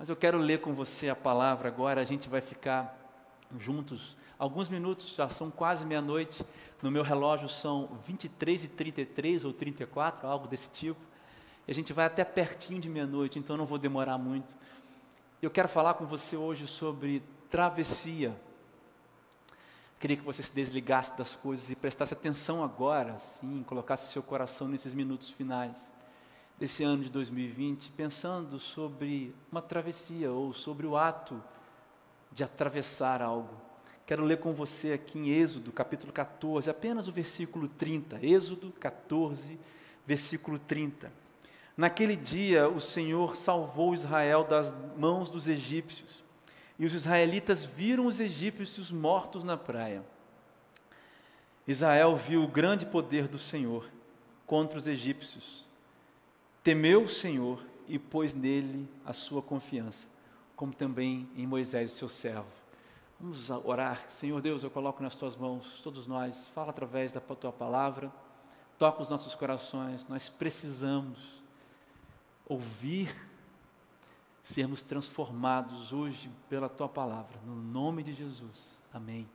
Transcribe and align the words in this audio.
Mas 0.00 0.08
eu 0.08 0.16
quero 0.16 0.38
ler 0.38 0.62
com 0.62 0.72
você 0.72 1.10
a 1.10 1.14
palavra 1.14 1.68
agora, 1.68 2.00
a 2.00 2.04
gente 2.06 2.26
vai 2.26 2.40
ficar 2.40 2.98
juntos 3.58 4.16
alguns 4.38 4.66
minutos, 4.66 5.14
já 5.14 5.28
são 5.28 5.50
quase 5.50 5.84
meia-noite, 5.84 6.42
no 6.80 6.90
meu 6.90 7.02
relógio 7.02 7.50
são 7.50 7.98
23 8.06 8.64
e 8.64 8.68
33 8.68 9.44
ou 9.44 9.52
34, 9.52 10.26
algo 10.26 10.48
desse 10.48 10.70
tipo, 10.70 10.98
e 11.68 11.70
a 11.70 11.74
gente 11.74 11.92
vai 11.92 12.06
até 12.06 12.24
pertinho 12.24 12.80
de 12.80 12.88
meia-noite, 12.88 13.38
então 13.38 13.58
não 13.58 13.66
vou 13.66 13.76
demorar 13.76 14.16
muito. 14.16 14.54
Eu 15.42 15.50
quero 15.50 15.68
falar 15.68 15.92
com 15.92 16.06
você 16.06 16.34
hoje 16.34 16.66
sobre 16.66 17.22
travessia. 17.50 18.34
Queria 19.98 20.16
que 20.16 20.24
você 20.24 20.42
se 20.42 20.54
desligasse 20.54 21.14
das 21.18 21.34
coisas 21.34 21.70
e 21.70 21.76
prestasse 21.76 22.14
atenção 22.14 22.64
agora, 22.64 23.18
sim, 23.18 23.62
colocasse 23.66 24.10
seu 24.10 24.22
coração 24.22 24.66
nesses 24.66 24.94
minutos 24.94 25.28
finais 25.28 25.76
desse 26.60 26.84
ano 26.84 27.02
de 27.02 27.08
2020, 27.08 27.90
pensando 27.92 28.60
sobre 28.60 29.34
uma 29.50 29.62
travessia 29.62 30.30
ou 30.30 30.52
sobre 30.52 30.86
o 30.86 30.94
ato 30.94 31.42
de 32.30 32.44
atravessar 32.44 33.22
algo. 33.22 33.56
Quero 34.04 34.22
ler 34.24 34.40
com 34.40 34.52
você 34.52 34.92
aqui 34.92 35.18
em 35.18 35.30
Êxodo, 35.30 35.72
capítulo 35.72 36.12
14, 36.12 36.68
apenas 36.68 37.08
o 37.08 37.12
versículo 37.12 37.66
30. 37.66 38.18
Êxodo 38.22 38.72
14, 38.72 39.58
versículo 40.06 40.58
30. 40.58 41.10
Naquele 41.74 42.14
dia, 42.14 42.68
o 42.68 42.78
Senhor 42.78 43.34
salvou 43.34 43.94
Israel 43.94 44.44
das 44.44 44.76
mãos 44.98 45.30
dos 45.30 45.48
egípcios, 45.48 46.22
e 46.78 46.84
os 46.84 46.92
israelitas 46.92 47.64
viram 47.64 48.04
os 48.04 48.20
egípcios 48.20 48.92
mortos 48.92 49.44
na 49.44 49.56
praia. 49.56 50.04
Israel 51.66 52.16
viu 52.16 52.44
o 52.44 52.48
grande 52.48 52.84
poder 52.84 53.28
do 53.28 53.38
Senhor 53.38 53.88
contra 54.46 54.76
os 54.76 54.86
egípcios. 54.86 55.69
Temeu 56.62 57.04
o 57.04 57.08
Senhor 57.08 57.64
e 57.88 57.98
pôs 57.98 58.34
nele 58.34 58.88
a 59.04 59.12
sua 59.12 59.40
confiança, 59.40 60.06
como 60.54 60.72
também 60.72 61.28
em 61.34 61.46
Moisés, 61.46 61.92
seu 61.92 62.08
servo. 62.08 62.46
Vamos 63.18 63.50
orar. 63.50 64.10
Senhor 64.10 64.40
Deus, 64.40 64.62
eu 64.62 64.70
coloco 64.70 65.02
nas 65.02 65.14
tuas 65.14 65.36
mãos 65.36 65.80
todos 65.82 66.06
nós. 66.06 66.48
Fala 66.54 66.70
através 66.70 67.12
da 67.12 67.20
tua 67.20 67.52
palavra. 67.52 68.10
Toca 68.78 69.02
os 69.02 69.08
nossos 69.08 69.34
corações. 69.34 70.06
Nós 70.08 70.28
precisamos 70.28 71.18
ouvir, 72.46 73.14
sermos 74.42 74.82
transformados 74.82 75.92
hoje 75.92 76.30
pela 76.48 76.68
tua 76.68 76.88
palavra, 76.88 77.38
no 77.46 77.54
nome 77.54 78.02
de 78.02 78.12
Jesus. 78.14 78.76
Amém. 78.92 79.28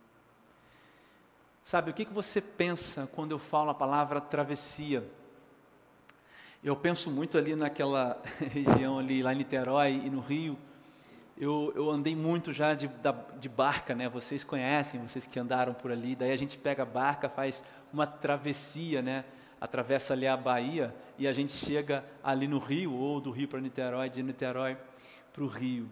Sabe, 1.64 1.92
o 1.92 1.94
que, 1.94 2.06
que 2.06 2.14
você 2.14 2.42
pensa 2.42 3.08
quando 3.16 3.32
eu 3.32 3.40
falo 3.40 3.70
a 3.70 3.74
palavra 3.74 4.20
travessia? 4.20 5.10
Eu 6.66 6.76
penso 6.76 7.12
muito 7.12 7.38
ali 7.38 7.56
naquela 7.56 8.20
região 8.52 8.98
ali, 8.98 9.22
lá 9.22 9.32
em 9.32 9.38
Niterói 9.38 10.02
e 10.04 10.10
no 10.10 10.20
Rio. 10.20 10.58
Eu, 11.38 11.72
eu 11.76 11.92
andei 11.92 12.16
muito 12.16 12.52
já 12.52 12.74
de, 12.74 12.90
de 13.40 13.48
barca, 13.48 13.94
né? 13.94 14.10
Vocês 14.10 14.44
conhecem, 14.44 15.00
vocês 15.00 15.28
que 15.28 15.40
andaram 15.40 15.76
por 15.76 15.92
ali. 15.92 16.16
Daí 16.16 16.32
a 16.32 16.36
gente 16.36 16.58
pega 16.58 16.82
a 16.82 16.86
barca, 16.86 17.30
faz 17.30 17.64
uma 17.94 18.08
travessia, 18.08 19.04
né? 19.04 19.26
atravessa 19.62 20.14
ali 20.14 20.26
a 20.26 20.36
Bahia 20.36 20.94
e 21.20 21.28
a 21.28 21.34
gente 21.34 21.52
chega 21.52 22.04
ali 22.24 22.48
no 22.48 22.58
Rio, 22.58 22.94
ou 22.94 23.22
do 23.22 23.30
Rio 23.30 23.48
para 23.48 23.62
Niterói, 23.62 24.10
de 24.10 24.24
Niterói 24.24 24.76
para 25.32 25.44
o 25.44 25.48
Rio. 25.48 25.88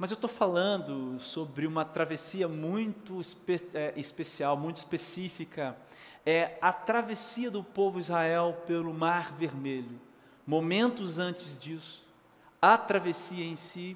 Mas 0.00 0.10
eu 0.10 0.14
estou 0.14 0.30
falando 0.30 1.20
sobre 1.20 1.66
uma 1.66 1.84
travessia 1.84 2.48
muito 2.48 3.20
espe 3.20 3.60
é, 3.74 3.92
especial, 3.96 4.56
muito 4.56 4.78
específica. 4.78 5.76
É 6.24 6.56
a 6.62 6.72
travessia 6.72 7.50
do 7.50 7.62
povo 7.62 8.00
Israel 8.00 8.62
pelo 8.66 8.94
Mar 8.94 9.34
Vermelho. 9.34 10.00
Momentos 10.46 11.18
antes 11.18 11.58
disso, 11.58 12.02
a 12.62 12.78
travessia 12.78 13.44
em 13.44 13.56
si 13.56 13.94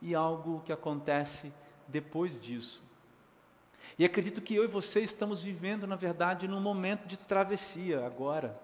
e 0.00 0.14
algo 0.14 0.62
que 0.64 0.72
acontece 0.72 1.52
depois 1.86 2.40
disso. 2.40 2.82
E 3.98 4.06
acredito 4.06 4.40
que 4.40 4.54
eu 4.54 4.64
e 4.64 4.68
você 4.68 5.00
estamos 5.00 5.42
vivendo, 5.42 5.86
na 5.86 5.96
verdade, 5.96 6.48
num 6.48 6.62
momento 6.62 7.06
de 7.06 7.18
travessia 7.18 8.06
agora. 8.06 8.58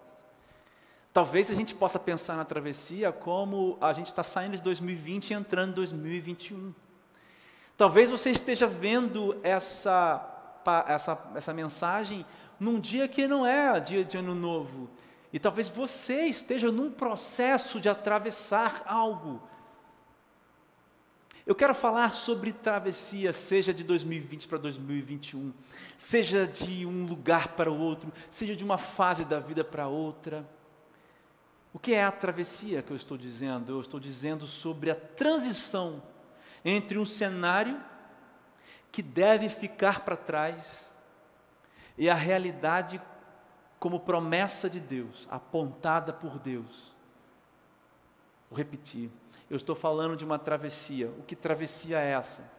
Talvez 1.19 1.51
a 1.51 1.55
gente 1.57 1.75
possa 1.75 1.99
pensar 1.99 2.37
na 2.37 2.45
travessia 2.45 3.11
como 3.11 3.77
a 3.81 3.93
gente 3.93 4.07
está 4.07 4.23
saindo 4.23 4.57
de 4.57 4.63
2020 4.63 5.31
e 5.31 5.35
entrando 5.35 5.71
em 5.71 5.75
2021. 5.75 6.73
Talvez 7.77 8.09
você 8.09 8.31
esteja 8.31 8.69
vendo 8.69 9.37
essa, 9.43 10.63
essa, 10.87 11.31
essa 11.35 11.53
mensagem 11.53 12.25
num 12.61 12.79
dia 12.79 13.09
que 13.09 13.27
não 13.27 13.45
é 13.45 13.81
dia 13.81 14.05
de 14.05 14.17
ano 14.17 14.33
novo. 14.33 14.89
E 15.33 15.41
talvez 15.41 15.69
você 15.69 16.27
esteja 16.27 16.71
num 16.71 16.89
processo 16.89 17.81
de 17.81 17.89
atravessar 17.89 18.85
algo 18.87 19.43
eu 21.49 21.55
quero 21.55 21.75
falar 21.75 22.13
sobre 22.13 22.53
travessia, 22.53 23.33
seja 23.33 23.73
de 23.73 23.83
2020 23.83 24.47
para 24.47 24.59
2021, 24.59 25.55
seja 25.97 26.47
de 26.47 26.85
um 26.85 27.07
lugar 27.07 27.49
para 27.57 27.73
o 27.73 27.79
outro, 27.79 28.13
seja 28.29 28.55
de 28.55 28.63
uma 28.63 28.77
fase 28.77 29.25
da 29.25 29.41
vida 29.41 29.65
para 29.65 29.89
outra. 29.89 30.47
O 31.73 31.79
que 31.79 31.95
é 31.95 32.05
a 32.05 32.13
travessia 32.13 32.83
que 32.83 32.91
eu 32.91 32.97
estou 32.97 33.17
dizendo? 33.17 33.73
Eu 33.73 33.81
estou 33.81 34.01
dizendo 34.01 34.47
sobre 34.47 34.91
a 34.91 34.95
transição 34.95 36.03
entre 36.65 36.99
um 36.99 37.05
cenário 37.05 37.81
que 38.91 39.03
deve 39.03 39.49
ficar 39.49 40.05
para 40.05 40.17
trás 40.17 40.91
e 41.97 42.09
a 42.09 42.15
realidade 42.15 43.01
como 43.79 44.01
promessa 44.01 44.69
de 44.69 44.81
Deus, 44.81 45.27
apontada 45.31 46.13
por 46.13 46.39
Deus. 46.39 46.93
Vou 48.51 48.57
repetir. 48.57 49.11
Eu 49.49 49.57
estou 49.57 49.77
falando 49.77 50.17
de 50.17 50.25
uma 50.25 50.39
travessia. 50.39 51.09
O 51.19 51.23
que 51.23 51.37
travessia 51.37 51.99
é 52.01 52.11
essa? 52.11 52.51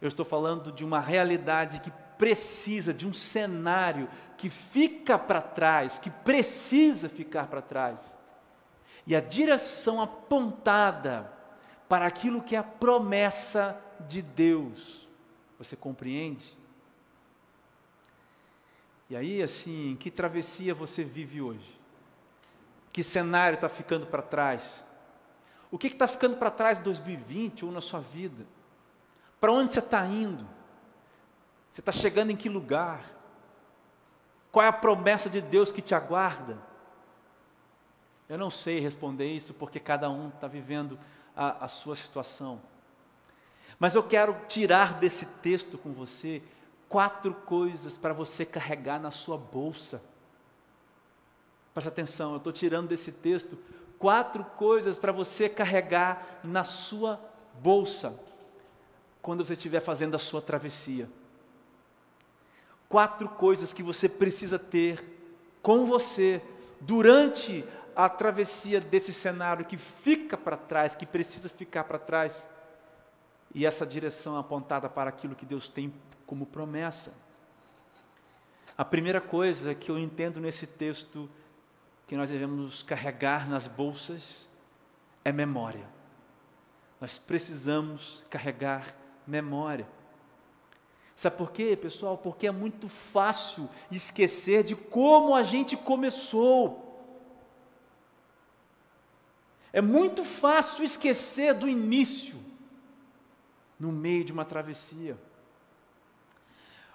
Eu 0.00 0.08
estou 0.08 0.24
falando 0.24 0.72
de 0.72 0.84
uma 0.84 1.00
realidade 1.00 1.80
que 1.80 1.90
precisa, 2.18 2.92
de 2.92 3.06
um 3.06 3.12
cenário 3.12 4.08
que 4.36 4.50
fica 4.50 5.18
para 5.18 5.40
trás, 5.40 5.98
que 5.98 6.10
precisa 6.10 7.08
ficar 7.08 7.46
para 7.46 7.62
trás. 7.62 8.16
E 9.06 9.14
a 9.14 9.20
direção 9.20 10.00
apontada 10.00 11.30
para 11.88 12.06
aquilo 12.06 12.42
que 12.42 12.56
é 12.56 12.58
a 12.58 12.64
promessa 12.64 13.80
de 14.00 14.20
Deus. 14.20 15.08
Você 15.58 15.76
compreende? 15.76 16.56
E 19.08 19.16
aí, 19.16 19.42
assim, 19.42 19.96
que 20.00 20.10
travessia 20.10 20.74
você 20.74 21.04
vive 21.04 21.40
hoje? 21.40 21.80
Que 22.92 23.04
cenário 23.04 23.54
está 23.54 23.68
ficando 23.68 24.06
para 24.06 24.22
trás? 24.22 24.82
O 25.70 25.78
que 25.78 25.86
está 25.86 26.08
ficando 26.08 26.36
para 26.36 26.50
trás 26.50 26.78
em 26.78 26.82
2020 26.82 27.64
ou 27.64 27.70
na 27.70 27.80
sua 27.80 28.00
vida? 28.00 28.44
Para 29.40 29.52
onde 29.52 29.70
você 29.70 29.78
está 29.78 30.04
indo? 30.06 30.46
Você 31.70 31.80
está 31.80 31.92
chegando 31.92 32.30
em 32.30 32.36
que 32.36 32.48
lugar? 32.48 33.04
Qual 34.50 34.64
é 34.64 34.68
a 34.68 34.72
promessa 34.72 35.28
de 35.28 35.40
Deus 35.40 35.70
que 35.70 35.82
te 35.82 35.94
aguarda? 35.94 36.58
Eu 38.28 38.36
não 38.36 38.50
sei 38.50 38.80
responder 38.80 39.32
isso 39.32 39.54
porque 39.54 39.78
cada 39.78 40.10
um 40.10 40.28
está 40.28 40.48
vivendo 40.48 40.98
a, 41.34 41.64
a 41.64 41.68
sua 41.68 41.94
situação. 41.94 42.60
Mas 43.78 43.94
eu 43.94 44.02
quero 44.02 44.36
tirar 44.48 44.94
desse 44.94 45.26
texto 45.26 45.76
com 45.78 45.92
você 45.92 46.42
quatro 46.88 47.34
coisas 47.34 47.96
para 47.98 48.12
você 48.12 48.44
carregar 48.44 48.98
na 49.00 49.10
sua 49.10 49.36
bolsa. 49.36 50.02
Preste 51.74 51.88
atenção, 51.88 52.32
eu 52.32 52.38
estou 52.38 52.52
tirando 52.52 52.88
desse 52.88 53.12
texto 53.12 53.58
quatro 53.98 54.44
coisas 54.44 54.98
para 54.98 55.12
você 55.12 55.48
carregar 55.48 56.40
na 56.42 56.64
sua 56.64 57.20
bolsa 57.60 58.18
quando 59.22 59.44
você 59.44 59.54
estiver 59.54 59.80
fazendo 59.80 60.14
a 60.14 60.18
sua 60.18 60.40
travessia. 60.40 61.08
Quatro 62.88 63.28
coisas 63.28 63.72
que 63.72 63.82
você 63.82 64.08
precisa 64.08 64.58
ter 64.58 65.04
com 65.60 65.86
você 65.86 66.40
durante 66.80 67.64
a 67.96 68.10
travessia 68.10 68.78
desse 68.78 69.12
cenário 69.12 69.64
que 69.64 69.78
fica 69.78 70.36
para 70.36 70.56
trás, 70.56 70.94
que 70.94 71.06
precisa 71.06 71.48
ficar 71.48 71.84
para 71.84 71.98
trás. 71.98 72.46
E 73.54 73.64
essa 73.64 73.86
direção 73.86 74.36
apontada 74.36 74.86
para 74.86 75.08
aquilo 75.08 75.34
que 75.34 75.46
Deus 75.46 75.70
tem 75.70 75.92
como 76.26 76.44
promessa. 76.44 77.14
A 78.76 78.84
primeira 78.84 79.20
coisa 79.20 79.74
que 79.74 79.90
eu 79.90 79.98
entendo 79.98 80.38
nesse 80.38 80.66
texto 80.66 81.30
que 82.06 82.16
nós 82.16 82.28
devemos 82.28 82.82
carregar 82.82 83.48
nas 83.48 83.66
bolsas 83.66 84.46
é 85.24 85.32
memória. 85.32 85.88
Nós 87.00 87.16
precisamos 87.16 88.24
carregar 88.28 88.94
memória. 89.26 89.88
Sabe 91.16 91.36
por 91.36 91.50
quê, 91.50 91.74
pessoal? 91.74 92.18
Porque 92.18 92.46
é 92.46 92.52
muito 92.52 92.88
fácil 92.88 93.70
esquecer 93.90 94.62
de 94.62 94.76
como 94.76 95.34
a 95.34 95.42
gente 95.42 95.74
começou. 95.74 96.85
É 99.76 99.82
muito 99.82 100.24
fácil 100.24 100.82
esquecer 100.82 101.52
do 101.52 101.68
início, 101.68 102.34
no 103.78 103.92
meio 103.92 104.24
de 104.24 104.32
uma 104.32 104.42
travessia. 104.42 105.18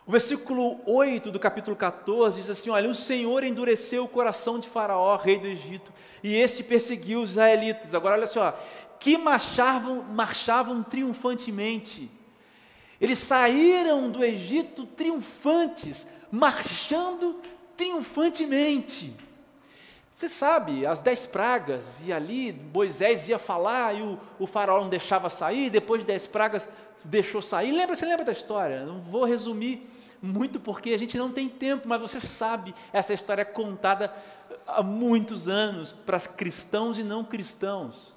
O 0.03 0.11
versículo 0.11 0.81
8 0.87 1.29
do 1.29 1.39
capítulo 1.39 1.77
14 1.77 2.41
diz 2.41 2.49
assim: 2.49 2.71
Olha, 2.71 2.89
o 2.89 2.95
Senhor 2.95 3.43
endureceu 3.43 4.03
o 4.03 4.07
coração 4.07 4.57
de 4.57 4.67
Faraó, 4.67 5.15
rei 5.15 5.37
do 5.37 5.45
Egito, 5.45 5.93
e 6.23 6.33
este 6.33 6.63
perseguiu 6.63 7.21
os 7.21 7.29
israelitas. 7.29 7.93
Agora, 7.93 8.15
olha 8.15 8.25
só, 8.25 8.59
que 8.99 9.15
marchavam, 9.15 10.01
marchavam 10.01 10.81
triunfantemente. 10.81 12.09
Eles 12.99 13.19
saíram 13.19 14.09
do 14.09 14.25
Egito 14.25 14.87
triunfantes, 14.87 16.07
marchando 16.31 17.39
triunfantemente. 17.77 19.15
Você 20.11 20.29
sabe, 20.29 20.85
as 20.85 20.99
dez 20.99 21.25
pragas, 21.25 21.99
e 22.05 22.13
ali 22.13 22.53
Moisés 22.73 23.27
ia 23.29 23.39
falar 23.39 23.95
e 23.95 24.01
o, 24.01 24.19
o 24.37 24.45
faraó 24.45 24.81
não 24.81 24.89
deixava 24.89 25.29
sair, 25.29 25.69
depois 25.69 26.01
de 26.01 26.07
dez 26.07 26.27
pragas 26.27 26.67
deixou 27.03 27.41
sair. 27.41 27.71
Lembra, 27.71 27.95
você 27.95 28.05
lembra 28.05 28.25
da 28.25 28.31
história? 28.31 28.85
Não 28.85 29.01
vou 29.01 29.25
resumir 29.25 29.89
muito 30.21 30.59
porque 30.59 30.91
a 30.91 30.99
gente 30.99 31.17
não 31.17 31.31
tem 31.31 31.49
tempo, 31.49 31.87
mas 31.87 31.99
você 31.99 32.19
sabe, 32.19 32.75
essa 32.93 33.13
história 33.13 33.41
é 33.41 33.45
contada 33.45 34.13
há 34.67 34.83
muitos 34.83 35.47
anos 35.47 35.91
para 35.91 36.19
cristãos 36.19 36.99
e 36.99 37.03
não 37.03 37.23
cristãos. 37.23 38.13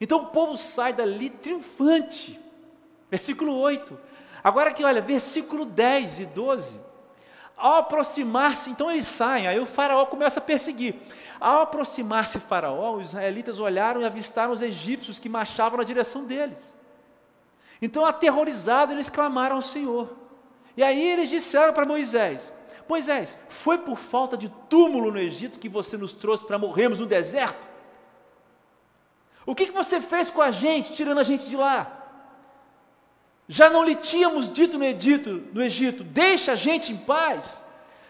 Então 0.00 0.24
o 0.24 0.26
povo 0.26 0.56
sai 0.58 0.92
dali 0.92 1.30
triunfante. 1.30 2.38
Versículo 3.10 3.56
8. 3.56 3.98
Agora 4.42 4.70
aqui, 4.70 4.84
olha, 4.84 5.00
versículo 5.00 5.64
10 5.64 6.20
e 6.20 6.26
12. 6.26 6.80
Ao 7.56 7.76
aproximar-se, 7.76 8.70
então 8.70 8.90
eles 8.90 9.06
saem, 9.06 9.46
aí 9.46 9.58
o 9.60 9.66
faraó 9.66 10.04
começa 10.06 10.40
a 10.40 10.42
perseguir. 10.42 10.96
Ao 11.40 11.62
aproximar-se 11.62 12.40
faraó, 12.40 12.96
os 12.96 13.08
israelitas 13.08 13.58
olharam 13.58 14.00
e 14.00 14.04
avistaram 14.04 14.52
os 14.52 14.62
egípcios 14.62 15.18
que 15.18 15.28
marchavam 15.28 15.78
na 15.78 15.84
direção 15.84 16.24
deles. 16.24 16.58
Então, 17.80 18.04
aterrorizados, 18.04 18.94
eles 18.94 19.08
clamaram 19.08 19.56
ao 19.56 19.62
Senhor. 19.62 20.16
E 20.76 20.82
aí 20.82 21.06
eles 21.06 21.30
disseram 21.30 21.72
para 21.72 21.86
Moisés: 21.86 22.52
Moisés, 22.88 23.38
foi 23.48 23.78
por 23.78 23.96
falta 23.96 24.36
de 24.36 24.48
túmulo 24.68 25.10
no 25.10 25.18
Egito 25.18 25.58
que 25.58 25.68
você 25.68 25.96
nos 25.96 26.12
trouxe 26.12 26.44
para 26.44 26.58
morrermos 26.58 26.98
no 26.98 27.06
deserto? 27.06 27.66
O 29.46 29.54
que, 29.54 29.66
que 29.66 29.72
você 29.72 30.00
fez 30.00 30.30
com 30.30 30.40
a 30.40 30.50
gente, 30.50 30.92
tirando 30.92 31.18
a 31.18 31.22
gente 31.22 31.46
de 31.46 31.56
lá? 31.56 32.03
Já 33.48 33.68
não 33.68 33.84
lhe 33.84 33.94
tínhamos 33.94 34.50
dito 34.50 34.78
no 34.78 34.84
Egito, 34.84 35.42
no 35.52 35.62
Egito, 35.62 36.02
deixa 36.02 36.52
a 36.52 36.56
gente 36.56 36.92
em 36.92 36.96
paz. 36.96 37.62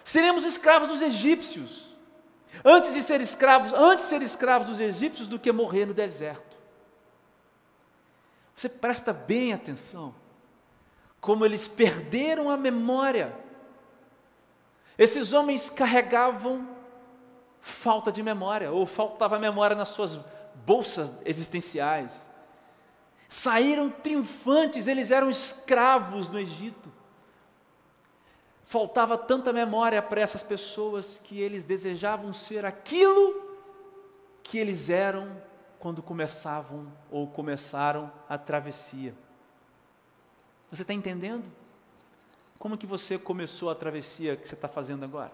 Seremos 0.05 0.45
escravos 0.45 0.89
dos 0.89 1.03
egípcios. 1.03 1.93
Antes 2.65 2.95
de 2.95 3.03
ser 3.03 3.21
escravos, 3.21 3.73
antes 3.73 4.05
de 4.05 4.11
ser 4.11 4.23
escravos 4.23 4.69
dos 4.69 4.81
egípcios 4.81 5.27
do 5.27 5.39
que 5.39 5.51
morrer 5.51 5.87
no 5.87 5.95
deserto. 5.95 6.57
Você 8.55 8.69
presta 8.69 9.13
bem 9.13 9.53
atenção 9.53 10.15
como 11.21 11.45
eles 11.45 11.67
perderam 11.67 12.51
a 12.51 12.57
memória. 12.57 13.35
Esses 14.97 15.33
homens 15.33 15.69
carregavam 15.69 16.69
falta 17.61 18.13
de 18.13 18.23
memória, 18.23 18.71
ou 18.71 18.87
faltava 18.87 19.39
memória 19.39 19.75
nas 19.75 19.89
suas 19.89 20.21
bolsas 20.67 21.13
existenciais 21.25 22.34
saíram 23.35 23.91
triunfantes, 23.91 24.87
eles 24.87 25.11
eram 25.11 25.29
escravos 25.29 26.29
no 26.29 26.39
Egito. 26.39 26.93
Faltava 28.63 29.19
tanta 29.19 29.53
memória 29.53 30.01
para 30.01 30.21
essas 30.21 30.41
pessoas 30.41 31.21
que 31.23 31.41
eles 31.41 31.65
desejavam 31.65 32.33
ser 32.33 32.65
aquilo 32.65 33.59
que 34.41 34.57
eles 34.57 34.89
eram 34.89 35.37
quando 35.81 36.01
começavam 36.01 36.87
ou 37.11 37.27
começaram 37.27 38.11
a 38.29 38.39
travessia. 38.39 39.13
Você 40.71 40.83
está 40.83 40.95
entendendo? 40.95 41.45
Como 42.57 42.79
que 42.79 42.87
você 42.87 43.19
começou 43.19 43.69
a 43.69 43.75
travessia 43.75 44.37
que 44.37 44.47
você 44.47 44.55
está 44.55 44.69
fazendo 44.69 45.05
agora? 45.05 45.33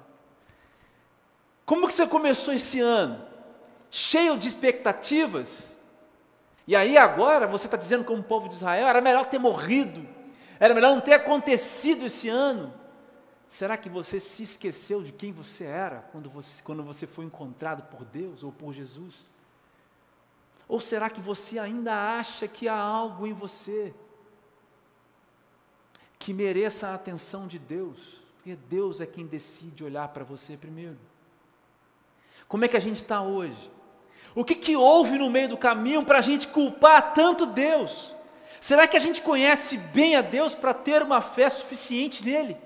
Como 1.67 1.87
que 1.87 1.93
você 1.93 2.06
começou 2.06 2.55
esse 2.55 2.81
ano? 2.81 3.23
Cheio 3.91 4.38
de 4.38 4.49
expectativas? 4.49 5.76
E 6.70 6.76
aí 6.76 6.96
agora 6.96 7.49
você 7.49 7.67
está 7.67 7.76
dizendo 7.76 8.05
como 8.05 8.22
povo 8.22 8.49
de 8.49 8.55
Israel, 8.55 8.87
era 8.87 9.00
melhor 9.00 9.26
ter 9.26 9.40
morrido, 9.40 10.06
era 10.61 10.72
melhor 10.72 10.94
não 10.94 11.00
ter 11.00 11.14
acontecido 11.14 12.06
esse 12.06 12.28
ano. 12.28 12.72
Será 13.49 13.76
que 13.76 13.88
você 13.88 14.20
se 14.20 14.44
esqueceu 14.44 15.02
de 15.02 15.11
quem 15.11 15.32
você 15.32 15.64
era 15.64 16.02
quando 16.12 16.31
você, 16.31 16.62
quando 16.62 16.84
você 16.84 17.08
foi 17.08 17.25
encontrado 17.25 17.82
por 17.90 18.05
Deus 18.05 18.44
ou 18.44 18.52
por 18.52 18.72
Jesus? 18.72 19.28
Ou 20.69 20.81
será 20.81 21.11
que 21.11 21.20
você 21.20 21.58
ainda 21.58 21.93
acha 21.93 22.46
que 22.46 22.69
há 22.69 22.78
algo 22.78 23.26
em 23.26 23.32
você 23.32 23.93
que 26.20 26.32
mereça 26.32 26.90
a 26.90 26.94
atenção 26.94 27.49
de 27.49 27.58
Deus? 27.58 28.22
Porque 28.37 28.55
Deus 28.55 29.00
é 29.00 29.06
quem 29.06 29.26
decide 29.26 29.82
olhar 29.82 30.06
para 30.06 30.22
você 30.22 30.56
primeiro. 30.56 30.99
Como 32.46 32.64
é 32.64 32.69
que 32.69 32.76
a 32.76 32.81
gente 32.81 32.99
está 32.99 33.20
hoje? 33.20 33.72
O 34.35 34.44
que, 34.44 34.55
que 34.55 34.77
houve 34.77 35.19
no 35.19 35.29
meio 35.29 35.49
do 35.49 35.56
caminho 35.56 36.05
para 36.05 36.19
a 36.19 36.23
gente 36.23 36.49
culpar 36.49 37.12
tanto 37.12 37.47
Deus? 37.47 38.15
Será 38.61 38.87
que 38.87 38.97
a 38.97 39.00
gente 39.00 39.23
conhece 39.23 39.77
bem 39.79 40.17
a 40.17 40.21
Deus 40.21 40.55
para 40.55 40.75
ter 40.75 41.03
uma 41.03 41.21
fé 41.21 41.49
suficiente 41.50 42.25
nele? 42.25 42.56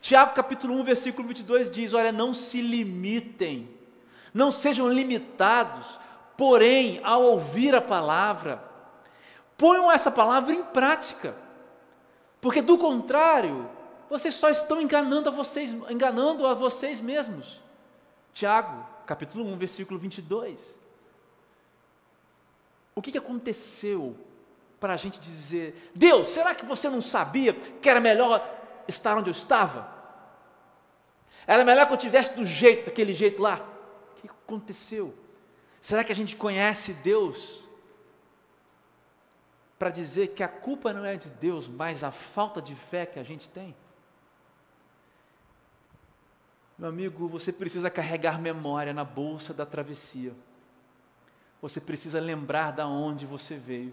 Tiago 0.00 0.34
capítulo 0.34 0.74
1, 0.74 0.84
versículo 0.84 1.28
22 1.28 1.70
diz: 1.70 1.92
Olha, 1.92 2.10
não 2.10 2.32
se 2.32 2.62
limitem, 2.62 3.68
não 4.32 4.50
sejam 4.50 4.88
limitados, 4.88 5.98
porém, 6.36 7.00
ao 7.02 7.22
ouvir 7.22 7.74
a 7.74 7.82
palavra, 7.82 8.62
ponham 9.58 9.92
essa 9.92 10.10
palavra 10.10 10.54
em 10.54 10.62
prática, 10.62 11.34
porque 12.40 12.62
do 12.62 12.78
contrário, 12.78 13.68
vocês 14.08 14.34
só 14.34 14.48
estão 14.48 14.80
enganando 14.80 15.28
a 15.28 15.32
vocês, 15.32 15.72
enganando 15.90 16.46
a 16.46 16.54
vocês 16.54 17.00
mesmos. 17.00 17.60
Tiago 18.32 18.86
capítulo 19.10 19.44
1, 19.44 19.56
versículo 19.56 19.98
22. 19.98 20.80
O 22.94 23.02
que, 23.02 23.10
que 23.10 23.18
aconteceu 23.18 24.16
para 24.78 24.94
a 24.94 24.96
gente 24.96 25.18
dizer, 25.18 25.90
Deus, 25.92 26.30
será 26.30 26.54
que 26.54 26.64
você 26.64 26.88
não 26.88 27.02
sabia 27.02 27.52
que 27.52 27.90
era 27.90 28.00
melhor 28.00 28.40
estar 28.86 29.18
onde 29.18 29.28
eu 29.28 29.32
estava? 29.32 29.92
Era 31.44 31.64
melhor 31.64 31.88
que 31.88 31.92
eu 31.92 31.96
tivesse 31.96 32.34
do 32.34 32.44
jeito, 32.44 32.86
daquele 32.86 33.12
jeito 33.12 33.42
lá? 33.42 33.56
O 34.12 34.20
que 34.20 34.28
aconteceu? 34.28 35.12
Será 35.80 36.04
que 36.04 36.12
a 36.12 36.16
gente 36.16 36.36
conhece 36.36 36.92
Deus 36.94 37.68
para 39.76 39.90
dizer 39.90 40.28
que 40.28 40.44
a 40.44 40.48
culpa 40.48 40.92
não 40.92 41.04
é 41.04 41.16
de 41.16 41.30
Deus, 41.30 41.66
mas 41.66 42.04
a 42.04 42.12
falta 42.12 42.62
de 42.62 42.76
fé 42.76 43.06
que 43.06 43.18
a 43.18 43.24
gente 43.24 43.48
tem? 43.48 43.74
Meu 46.80 46.88
amigo, 46.88 47.28
você 47.28 47.52
precisa 47.52 47.90
carregar 47.90 48.40
memória 48.40 48.94
na 48.94 49.04
bolsa 49.04 49.52
da 49.52 49.66
travessia. 49.66 50.32
Você 51.60 51.78
precisa 51.78 52.18
lembrar 52.18 52.70
da 52.70 52.86
onde 52.86 53.26
você 53.26 53.54
veio. 53.54 53.92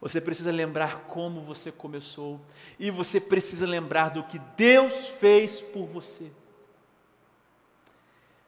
Você 0.00 0.20
precisa 0.20 0.50
lembrar 0.50 1.02
como 1.02 1.40
você 1.40 1.70
começou. 1.70 2.40
E 2.76 2.90
você 2.90 3.20
precisa 3.20 3.68
lembrar 3.68 4.08
do 4.08 4.24
que 4.24 4.40
Deus 4.56 5.06
fez 5.06 5.60
por 5.60 5.86
você. 5.86 6.28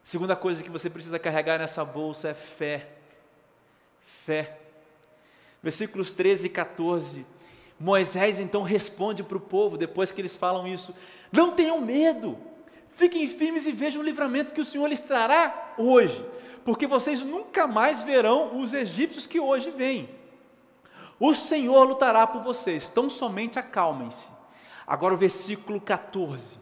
Segunda 0.03 0.35
coisa 0.35 0.61
que 0.61 0.69
você 0.69 0.89
precisa 0.89 1.17
carregar 1.17 1.57
nessa 1.57 1.85
bolsa 1.85 2.27
é 2.27 2.33
fé. 2.33 2.89
Fé. 4.25 4.59
Versículos 5.63 6.11
13 6.11 6.47
e 6.47 6.49
14. 6.49 7.25
Moisés 7.79 8.37
então 8.37 8.63
responde 8.63 9.23
para 9.23 9.37
o 9.37 9.39
povo, 9.39 9.77
depois 9.77 10.11
que 10.11 10.19
eles 10.19 10.35
falam 10.35 10.67
isso: 10.67 10.93
Não 11.31 11.53
tenham 11.53 11.79
medo 11.79 12.37
Fiquem 12.95 13.27
firmes 13.27 13.65
e 13.65 13.73
vejam 13.73 14.01
o 14.01 14.05
livramento 14.05 14.53
que 14.53 14.61
o 14.61 14.65
Senhor 14.65 14.87
lhes 14.87 15.01
trará 15.01 15.73
hoje, 15.77 16.25
porque 16.63 16.87
vocês 16.87 17.21
nunca 17.21 17.67
mais 17.67 18.01
verão 18.01 18.57
os 18.57 18.73
egípcios 18.73 19.27
que 19.27 19.37
hoje 19.37 19.69
vêm. 19.69 20.09
O 21.19 21.35
Senhor 21.35 21.83
lutará 21.83 22.25
por 22.25 22.41
vocês, 22.41 22.89
tão 22.89 23.09
somente 23.09 23.59
acalmem-se. 23.59 24.29
Agora 24.87 25.13
o 25.13 25.17
versículo 25.17 25.81
14. 25.81 26.57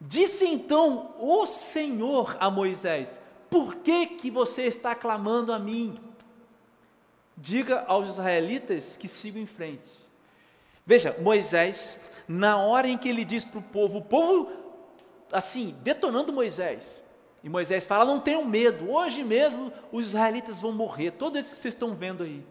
Disse 0.00 0.46
então 0.46 1.12
o 1.18 1.46
Senhor 1.48 2.36
a 2.38 2.48
Moisés: 2.48 3.20
Por 3.50 3.74
que 3.76 4.06
que 4.06 4.30
você 4.30 4.66
está 4.66 4.94
clamando 4.94 5.52
a 5.52 5.58
mim? 5.58 5.98
Diga 7.36 7.84
aos 7.88 8.08
israelitas 8.08 8.96
que 8.96 9.08
sigam 9.08 9.42
em 9.42 9.46
frente. 9.46 9.90
Veja, 10.86 11.16
Moisés, 11.20 11.98
na 12.28 12.56
hora 12.58 12.86
em 12.86 12.96
que 12.96 13.08
ele 13.08 13.24
diz 13.24 13.44
para 13.44 13.58
o 13.58 13.62
povo, 13.62 13.98
o 13.98 14.04
povo 14.04 14.67
assim, 15.32 15.76
detonando 15.82 16.32
Moisés. 16.32 17.02
E 17.42 17.48
Moisés 17.48 17.84
fala: 17.84 18.04
não 18.04 18.20
tenham 18.20 18.44
medo, 18.44 18.90
hoje 18.90 19.22
mesmo 19.22 19.72
os 19.92 20.08
israelitas 20.08 20.58
vão 20.58 20.72
morrer, 20.72 21.12
todos 21.12 21.38
esses 21.38 21.54
que 21.54 21.60
vocês 21.60 21.74
estão 21.74 21.94
vendo 21.94 22.22
aí. 22.22 22.44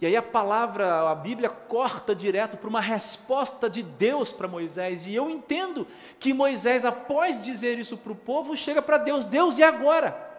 E 0.00 0.06
aí 0.06 0.16
a 0.16 0.22
palavra, 0.22 1.08
a 1.10 1.14
Bíblia 1.14 1.48
corta 1.48 2.14
direto 2.14 2.56
para 2.56 2.68
uma 2.68 2.80
resposta 2.80 3.70
de 3.70 3.82
Deus 3.82 4.32
para 4.32 4.48
Moisés. 4.48 5.06
E 5.06 5.14
eu 5.14 5.30
entendo 5.30 5.86
que 6.18 6.34
Moisés, 6.34 6.84
após 6.84 7.42
dizer 7.42 7.78
isso 7.78 7.96
para 7.96 8.12
o 8.12 8.16
povo, 8.16 8.56
chega 8.56 8.82
para 8.82 8.98
Deus: 8.98 9.24
Deus, 9.24 9.58
e 9.58 9.62
agora? 9.62 10.32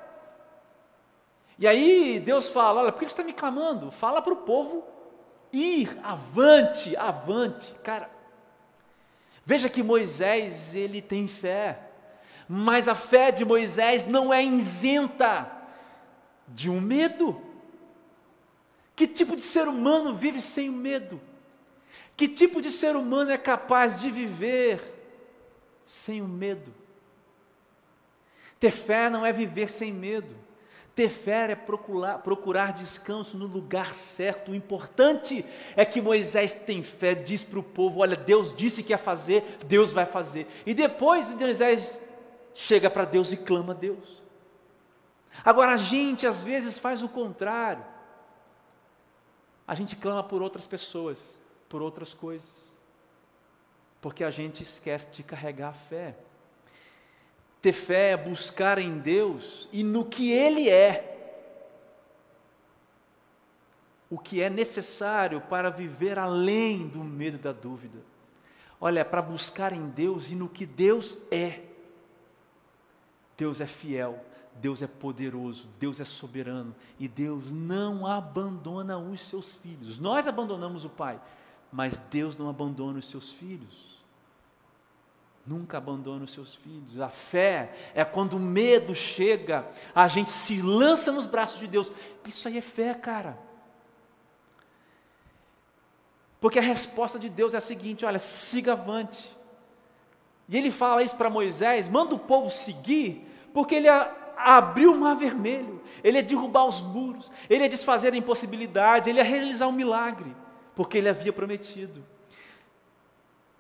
E 1.58 1.66
aí 1.66 2.20
Deus 2.20 2.48
fala: 2.48 2.82
Olha, 2.82 2.92
por 2.92 3.00
que 3.00 3.06
você 3.06 3.14
está 3.14 3.24
me 3.24 3.34
clamando? 3.34 3.92
Fala 3.92 4.22
para 4.22 4.34
o 4.34 4.38
povo 4.38 4.84
ir, 5.52 5.98
avante, 6.04 6.96
avante. 6.98 7.74
Cara, 7.76 8.10
Veja 9.46 9.70
que 9.70 9.84
Moisés, 9.84 10.74
ele 10.74 11.02
tem 11.02 11.28
fé, 11.28 11.80
mas 12.50 12.88
a 12.88 12.96
fé 12.96 13.32
de 13.32 13.46
Moisés 13.46 14.06
não 14.06 14.34
é 14.34 14.44
isenta 14.44 15.52
de 16.48 16.70
um 16.70 16.82
medo. 16.82 17.40
Que 18.96 19.06
tipo 19.06 19.36
de 19.36 19.42
ser 19.42 19.68
humano 19.68 20.16
vive 20.16 20.42
sem 20.42 20.70
medo? 20.70 21.22
Que 22.18 22.28
tipo 22.28 22.62
de 22.62 22.72
ser 22.72 22.96
humano 22.96 23.30
é 23.30 23.38
capaz 23.38 24.00
de 24.00 24.10
viver 24.10 24.82
sem 25.84 26.22
o 26.22 26.28
medo? 26.28 26.74
Ter 28.60 28.72
fé 28.72 29.10
não 29.10 29.26
é 29.26 29.34
viver 29.34 29.70
sem 29.70 29.92
medo. 29.94 30.36
Ter 30.96 31.10
fé 31.10 31.52
é 31.52 31.56
procurar, 31.56 32.20
procurar 32.20 32.72
descanso 32.72 33.38
no 33.38 33.46
lugar 33.46 33.94
certo. 33.94 34.52
O 34.52 34.56
importante 34.56 35.46
é 35.76 35.84
que 35.84 36.02
Moisés 36.02 36.56
tem 36.56 36.82
fé, 36.82 37.14
diz 37.14 37.44
para 37.44 37.60
o 37.60 37.64
povo: 37.64 38.00
Olha, 38.00 38.16
Deus 38.16 38.56
disse 38.56 38.82
que 38.82 38.94
ia 38.94 38.98
fazer, 38.98 39.58
Deus 39.68 39.92
vai 39.92 40.06
fazer. 40.06 40.48
E 40.66 40.74
depois 40.74 41.36
Moisés 41.36 42.00
chega 42.54 42.90
para 42.90 43.04
Deus 43.04 43.34
e 43.34 43.38
clama 43.38 43.74
a 43.74 43.76
Deus. 43.76 44.24
Agora 45.44 45.74
a 45.74 45.78
gente 45.78 46.26
às 46.26 46.42
vezes 46.42 46.80
faz 46.80 47.02
o 47.02 47.10
contrário. 47.10 47.84
A 49.68 49.76
gente 49.76 49.98
clama 49.98 50.24
por 50.24 50.42
outras 50.42 50.66
pessoas, 50.66 51.38
por 51.68 51.82
outras 51.82 52.14
coisas, 52.14 52.50
porque 54.00 54.24
a 54.24 54.32
gente 54.32 54.64
esquece 54.64 55.10
de 55.12 55.24
carregar 55.24 55.70
a 55.70 55.74
fé. 55.74 56.16
Ter 57.66 57.74
fé 57.74 58.12
é 58.12 58.18
buscar 58.18 58.78
em 58.78 59.00
Deus 59.00 59.68
e 59.74 59.82
no 59.82 60.06
que 60.06 60.32
Ele 60.32 60.70
é, 60.70 61.42
o 64.08 64.20
que 64.20 64.40
é 64.40 64.52
necessário 64.52 65.42
para 65.42 65.72
viver 65.72 66.20
além 66.20 66.88
do 66.88 67.04
medo 67.04 67.40
da 67.40 67.52
dúvida. 67.52 67.98
Olha, 68.80 69.04
para 69.04 69.20
buscar 69.20 69.74
em 69.74 69.90
Deus 69.90 70.30
e 70.30 70.36
no 70.36 70.48
que 70.48 70.64
Deus 70.64 71.18
é. 71.32 71.64
Deus 73.36 73.60
é 73.60 73.66
fiel, 73.66 74.24
Deus 74.54 74.84
é 74.84 74.88
poderoso, 74.88 75.68
Deus 75.80 76.00
é 76.00 76.06
soberano 76.06 76.76
e 77.00 77.08
Deus 77.08 77.52
não 77.52 78.06
abandona 78.06 78.96
os 79.00 79.22
seus 79.22 79.56
filhos. 79.56 79.98
Nós 79.98 80.28
abandonamos 80.28 80.86
o 80.86 80.90
Pai, 80.90 81.20
mas 81.72 81.98
Deus 81.98 82.38
não 82.38 82.48
abandona 82.48 83.00
os 83.00 83.10
seus 83.10 83.32
filhos. 83.32 83.95
Nunca 85.46 85.78
abandona 85.78 86.24
os 86.24 86.34
seus 86.34 86.56
filhos. 86.56 87.00
A 87.00 87.10
fé 87.10 87.72
é 87.94 88.04
quando 88.04 88.34
o 88.34 88.40
medo 88.40 88.96
chega, 88.96 89.68
a 89.94 90.08
gente 90.08 90.32
se 90.32 90.60
lança 90.62 91.12
nos 91.12 91.28
braços 91.28 91.60
de 91.60 91.68
Deus. 91.68 91.92
Isso 92.26 92.48
aí 92.48 92.58
é 92.58 92.62
fé, 92.62 92.94
cara. 92.96 93.38
Porque 96.42 96.58
a 96.58 96.64
resposta 96.64 97.20
de 97.20 97.30
Deus 97.30 97.54
é 97.54 97.58
a 97.58 97.62
seguinte: 97.62 98.06
olha, 98.06 98.18
siga 98.18 98.72
avante. 98.72 99.36
E 100.50 100.58
ele 100.58 100.72
fala 100.72 101.04
isso 101.04 101.16
para 101.16 101.30
Moisés: 101.30 101.88
manda 101.88 102.16
o 102.16 102.20
povo 102.20 102.50
seguir, 102.50 103.28
porque 103.54 103.76
ele 103.76 103.88
abriu 104.38 104.94
o 104.94 105.00
mar 105.00 105.16
vermelho, 105.16 105.82
ele 106.04 106.18
ia 106.18 106.24
derrubar 106.24 106.66
os 106.66 106.82
muros, 106.82 107.32
ele 107.50 107.64
ia 107.64 107.70
desfazer 107.70 108.14
a 108.14 108.18
impossibilidade, 108.18 109.10
ele 109.10 109.20
ia 109.20 109.24
realizar 109.24 109.68
um 109.68 109.72
milagre, 109.72 110.36
porque 110.76 110.98
ele 110.98 111.10
havia 111.10 111.32
prometido. 111.32 112.04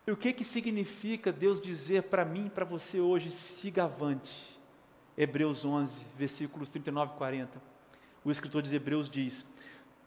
E 0.08 0.12
o 0.12 0.18
que, 0.18 0.32
que 0.32 0.44
significa 0.44 1.32
Deus 1.32 1.60
dizer 1.60 2.04
para 2.04 2.24
mim 2.24 2.50
para 2.54 2.64
você 2.64 3.00
hoje, 3.00 3.32
siga 3.32 3.86
avante? 3.86 4.60
Hebreus 5.18 5.66
11, 5.66 6.06
versículos 6.18 6.70
39 6.70 7.14
e 7.14 7.18
40. 7.18 7.62
O 8.24 8.30
escritor 8.30 8.62
de 8.62 8.76
Hebreus 8.76 9.10
diz: 9.10 9.46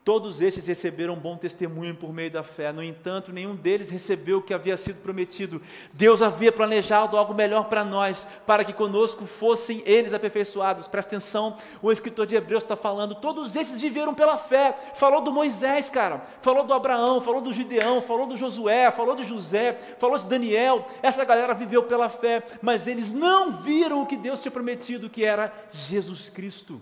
Todos 0.05 0.41
estes 0.41 0.67
receberam 0.67 1.17
bom 1.17 1.37
testemunho 1.37 1.95
por 1.95 2.15
meio 2.15 2.31
da 2.31 2.43
fé, 2.43 2.73
no 2.73 2.83
entanto, 2.83 3.31
nenhum 3.31 3.55
deles 3.55 3.91
recebeu 3.91 4.39
o 4.39 4.43
que 4.43 4.55
havia 4.55 4.75
sido 4.75 5.01
prometido. 5.01 5.61
Deus 5.93 6.23
havia 6.23 6.51
planejado 6.51 7.17
algo 7.17 7.35
melhor 7.35 7.69
para 7.69 7.85
nós, 7.85 8.27
para 8.47 8.65
que 8.65 8.73
conosco 8.73 9.27
fossem 9.27 9.83
eles 9.85 10.15
aperfeiçoados. 10.15 10.89
Presta 10.89 11.17
atenção, 11.17 11.59
o 11.83 11.93
escritor 11.93 12.27
de 12.27 12.37
Hebreus 12.37 12.63
está 12.63 12.75
falando, 12.75 13.17
todos 13.17 13.55
esses 13.55 13.81
viveram 13.83 14.15
pela 14.15 14.39
fé. 14.39 14.75
Falou 14.95 15.21
do 15.21 15.31
Moisés, 15.31 15.91
cara, 15.91 16.23
falou 16.41 16.65
do 16.65 16.73
Abraão, 16.73 17.21
falou 17.21 17.43
do 17.43 17.53
Gideão, 17.53 18.01
falou 18.01 18.27
do 18.27 18.37
Josué, 18.37 18.91
falou 18.91 19.15
de 19.15 19.25
José, 19.25 19.79
falou 19.99 20.17
de 20.17 20.25
Daniel. 20.25 20.87
Essa 21.03 21.25
galera 21.25 21.53
viveu 21.53 21.83
pela 21.83 22.09
fé, 22.09 22.43
mas 22.63 22.87
eles 22.87 23.13
não 23.13 23.61
viram 23.61 24.03
o 24.03 24.07
que 24.07 24.17
Deus 24.17 24.41
tinha 24.41 24.53
prometido, 24.53 25.11
que 25.11 25.23
era 25.23 25.53
Jesus 25.71 26.31
Cristo. 26.31 26.81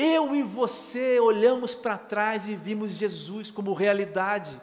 Eu 0.00 0.32
e 0.32 0.44
você 0.44 1.18
olhamos 1.18 1.74
para 1.74 1.98
trás 1.98 2.48
e 2.48 2.54
vimos 2.54 2.92
Jesus 2.92 3.50
como 3.50 3.72
realidade. 3.72 4.60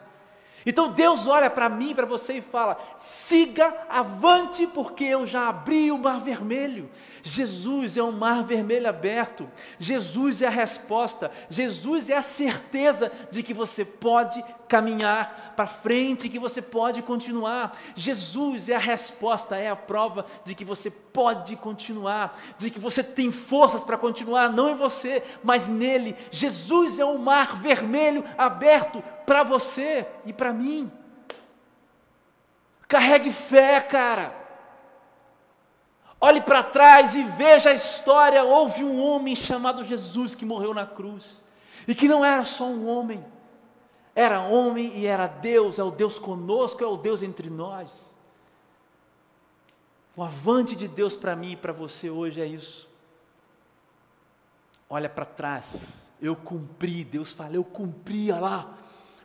Então 0.64 0.90
Deus 0.90 1.26
olha 1.26 1.50
para 1.50 1.68
mim, 1.68 1.94
para 1.94 2.06
você 2.06 2.38
e 2.38 2.40
fala: 2.40 2.80
siga 2.96 3.84
avante, 3.86 4.66
porque 4.66 5.04
eu 5.04 5.26
já 5.26 5.46
abri 5.50 5.92
o 5.92 5.98
mar 5.98 6.20
vermelho. 6.20 6.88
Jesus 7.28 7.96
é 7.96 8.02
um 8.04 8.12
mar 8.12 8.44
vermelho 8.44 8.88
aberto. 8.88 9.50
Jesus 9.80 10.42
é 10.42 10.46
a 10.46 10.50
resposta. 10.50 11.28
Jesus 11.50 12.08
é 12.08 12.16
a 12.16 12.22
certeza 12.22 13.10
de 13.32 13.42
que 13.42 13.52
você 13.52 13.84
pode 13.84 14.40
caminhar 14.68 15.54
para 15.56 15.66
frente, 15.66 16.28
que 16.28 16.38
você 16.38 16.62
pode 16.62 17.02
continuar. 17.02 17.76
Jesus 17.96 18.68
é 18.68 18.76
a 18.76 18.78
resposta, 18.78 19.56
é 19.56 19.68
a 19.68 19.74
prova 19.74 20.24
de 20.44 20.54
que 20.54 20.64
você 20.64 20.88
pode 20.88 21.56
continuar, 21.56 22.38
de 22.58 22.70
que 22.70 22.78
você 22.78 23.02
tem 23.02 23.32
forças 23.32 23.82
para 23.82 23.98
continuar, 23.98 24.48
não 24.48 24.70
em 24.70 24.74
você, 24.76 25.20
mas 25.42 25.68
nele. 25.68 26.14
Jesus 26.30 27.00
é 27.00 27.04
um 27.04 27.18
mar 27.18 27.56
vermelho 27.60 28.24
aberto 28.38 29.02
para 29.26 29.42
você 29.42 30.06
e 30.24 30.32
para 30.32 30.52
mim. 30.52 30.92
Carregue 32.86 33.32
fé, 33.32 33.80
cara. 33.80 34.45
Olhe 36.26 36.40
para 36.40 36.60
trás 36.60 37.14
e 37.14 37.22
veja 37.22 37.70
a 37.70 37.72
história. 37.72 38.42
Houve 38.42 38.82
um 38.82 39.00
homem 39.00 39.36
chamado 39.36 39.84
Jesus 39.84 40.34
que 40.34 40.44
morreu 40.44 40.74
na 40.74 40.84
cruz. 40.84 41.44
E 41.86 41.94
que 41.94 42.08
não 42.08 42.24
era 42.24 42.44
só 42.44 42.64
um 42.64 42.88
homem, 42.88 43.24
era 44.12 44.40
homem 44.40 44.90
e 44.98 45.06
era 45.06 45.28
Deus, 45.28 45.78
é 45.78 45.84
o 45.84 45.90
Deus 45.92 46.18
conosco, 46.18 46.82
é 46.82 46.86
o 46.86 46.96
Deus 46.96 47.22
entre 47.22 47.48
nós. 47.48 48.16
O 50.16 50.22
avante 50.24 50.74
de 50.74 50.88
Deus 50.88 51.14
para 51.14 51.36
mim 51.36 51.52
e 51.52 51.56
para 51.56 51.72
você 51.72 52.10
hoje 52.10 52.40
é 52.40 52.46
isso. 52.46 52.88
Olha 54.90 55.08
para 55.08 55.24
trás, 55.24 56.10
eu 56.20 56.34
cumpri, 56.34 57.04
Deus 57.04 57.30
fala, 57.30 57.54
eu 57.54 57.62
cumpri, 57.62 58.32
olha 58.32 58.40
lá. 58.40 58.74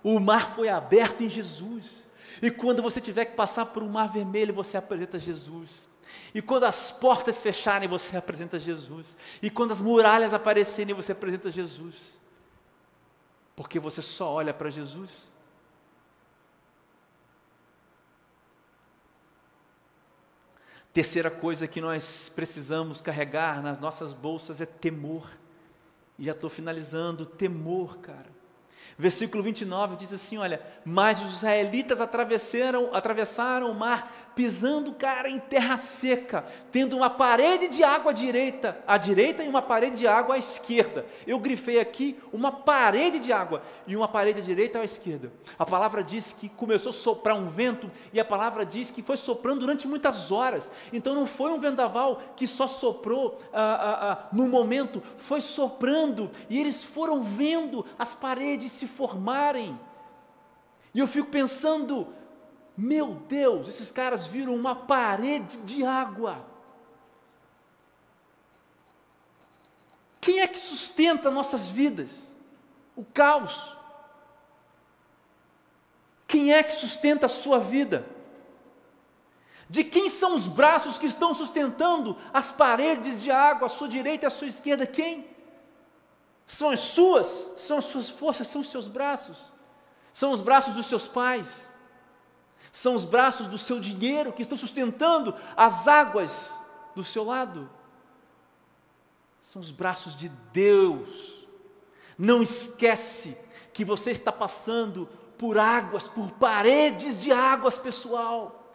O 0.03 0.19
mar 0.19 0.51
foi 0.51 0.69
aberto 0.69 1.23
em 1.23 1.29
Jesus. 1.29 2.07
E 2.43 2.51
quando 2.51 2.83
você 2.83 3.01
tiver 3.01 3.25
que 3.25 3.35
passar 3.35 3.65
por 3.65 3.81
um 3.81 3.89
mar 3.89 4.07
vermelho, 4.07 4.53
você 4.53 4.77
apresenta 4.77 5.17
Jesus. 5.17 5.89
E 6.33 6.41
quando 6.41 6.63
as 6.63 6.91
portas 6.91 7.41
fecharem, 7.41 7.87
você 7.87 8.15
apresenta 8.15 8.59
Jesus. 8.59 9.15
E 9.41 9.49
quando 9.49 9.71
as 9.71 9.79
muralhas 9.81 10.33
aparecerem, 10.33 10.95
você 10.95 11.11
apresenta 11.11 11.49
Jesus. 11.49 12.19
Porque 13.55 13.79
você 13.79 14.01
só 14.01 14.31
olha 14.31 14.53
para 14.53 14.69
Jesus. 14.69 15.31
Terceira 20.93 21.31
coisa 21.31 21.67
que 21.67 21.79
nós 21.79 22.29
precisamos 22.29 22.99
carregar 22.99 23.61
nas 23.61 23.79
nossas 23.79 24.13
bolsas 24.13 24.59
é 24.59 24.65
temor. 24.65 25.29
E 26.19 26.25
já 26.25 26.31
estou 26.31 26.49
finalizando, 26.49 27.25
temor, 27.25 27.99
cara. 27.99 28.40
Versículo 28.97 29.41
29 29.41 29.95
diz 29.95 30.13
assim: 30.13 30.37
Olha, 30.37 30.61
mas 30.83 31.21
os 31.21 31.33
israelitas 31.33 32.01
atravessaram, 32.01 32.93
atravessaram 32.93 33.71
o 33.71 33.75
mar, 33.75 34.31
pisando, 34.35 34.93
cara, 34.93 35.29
em 35.29 35.39
terra 35.39 35.77
seca, 35.77 36.45
tendo 36.71 36.97
uma 36.97 37.09
parede 37.09 37.67
de 37.67 37.83
água 37.83 38.11
à 38.11 38.13
direita, 38.13 38.77
à 38.85 38.97
direita 38.97 39.43
e 39.43 39.47
uma 39.47 39.61
parede 39.61 39.97
de 39.97 40.07
água 40.07 40.35
à 40.35 40.37
esquerda. 40.37 41.05
Eu 41.25 41.39
grifei 41.39 41.79
aqui 41.79 42.19
uma 42.33 42.51
parede 42.51 43.19
de 43.19 43.31
água 43.31 43.63
e 43.87 43.95
uma 43.95 44.07
parede 44.07 44.41
à 44.41 44.43
direita 44.43 44.79
e 44.79 44.81
à 44.81 44.85
esquerda. 44.85 45.31
A 45.57 45.65
palavra 45.65 46.03
diz 46.03 46.33
que 46.33 46.49
começou 46.49 46.89
a 46.89 46.93
soprar 46.93 47.35
um 47.35 47.47
vento 47.47 47.89
e 48.11 48.19
a 48.19 48.25
palavra 48.25 48.65
diz 48.65 48.91
que 48.91 49.01
foi 49.01 49.17
soprando 49.17 49.61
durante 49.61 49.87
muitas 49.87 50.31
horas. 50.31 50.71
Então 50.91 51.15
não 51.15 51.25
foi 51.25 51.51
um 51.51 51.59
vendaval 51.59 52.21
que 52.35 52.47
só 52.47 52.67
soprou 52.67 53.41
ah, 53.53 53.61
ah, 53.61 54.11
ah, 54.11 54.27
no 54.31 54.47
momento, 54.47 55.01
foi 55.17 55.41
soprando 55.41 56.29
e 56.49 56.59
eles 56.59 56.83
foram 56.83 57.23
vendo 57.23 57.85
as 57.97 58.13
paredes 58.13 58.71
se 58.81 58.87
formarem. 58.87 59.79
E 60.93 60.99
eu 60.99 61.07
fico 61.07 61.29
pensando, 61.29 62.07
meu 62.75 63.13
Deus, 63.27 63.67
esses 63.67 63.91
caras 63.91 64.25
viram 64.25 64.55
uma 64.55 64.75
parede 64.75 65.57
de 65.57 65.85
água. 65.85 66.43
Quem 70.19 70.39
é 70.39 70.47
que 70.47 70.57
sustenta 70.57 71.29
nossas 71.29 71.69
vidas? 71.69 72.33
O 72.95 73.05
caos. 73.05 73.75
Quem 76.27 76.53
é 76.53 76.63
que 76.63 76.73
sustenta 76.73 77.27
a 77.27 77.29
sua 77.29 77.59
vida? 77.59 78.05
De 79.69 79.83
quem 79.83 80.09
são 80.09 80.35
os 80.35 80.47
braços 80.47 80.97
que 80.97 81.05
estão 81.05 81.33
sustentando 81.33 82.17
as 82.33 82.51
paredes 82.51 83.21
de 83.21 83.29
água 83.31 83.67
à 83.67 83.69
sua 83.69 83.87
direita 83.87 84.25
e 84.25 84.27
à 84.27 84.31
sua 84.31 84.47
esquerda? 84.47 84.85
Quem? 84.85 85.30
São 86.51 86.69
as 86.69 86.81
suas, 86.81 87.49
são 87.55 87.77
as 87.77 87.85
suas 87.85 88.09
forças, 88.09 88.45
são 88.45 88.59
os 88.59 88.69
seus 88.69 88.85
braços, 88.85 89.37
são 90.11 90.33
os 90.33 90.41
braços 90.41 90.73
dos 90.73 90.85
seus 90.85 91.07
pais, 91.07 91.69
São 92.73 92.93
os 92.93 93.05
braços 93.05 93.47
do 93.47 93.57
seu 93.57 93.79
dinheiro 93.79 94.33
que 94.33 94.41
estão 94.41 94.57
sustentando 94.57 95.33
as 95.55 95.87
águas 95.87 96.53
do 96.93 97.03
seu 97.05 97.23
lado. 97.23 97.69
São 99.41 99.61
os 99.61 99.71
braços 99.71 100.15
de 100.15 100.29
Deus. 100.53 101.45
Não 102.17 102.41
esquece 102.41 103.37
que 103.73 103.83
você 103.83 104.11
está 104.11 104.31
passando 104.31 105.07
por 105.37 105.57
águas, 105.57 106.07
por 106.07 106.31
paredes 106.31 107.19
de 107.19 107.31
águas, 107.31 107.77
pessoal. 107.77 108.73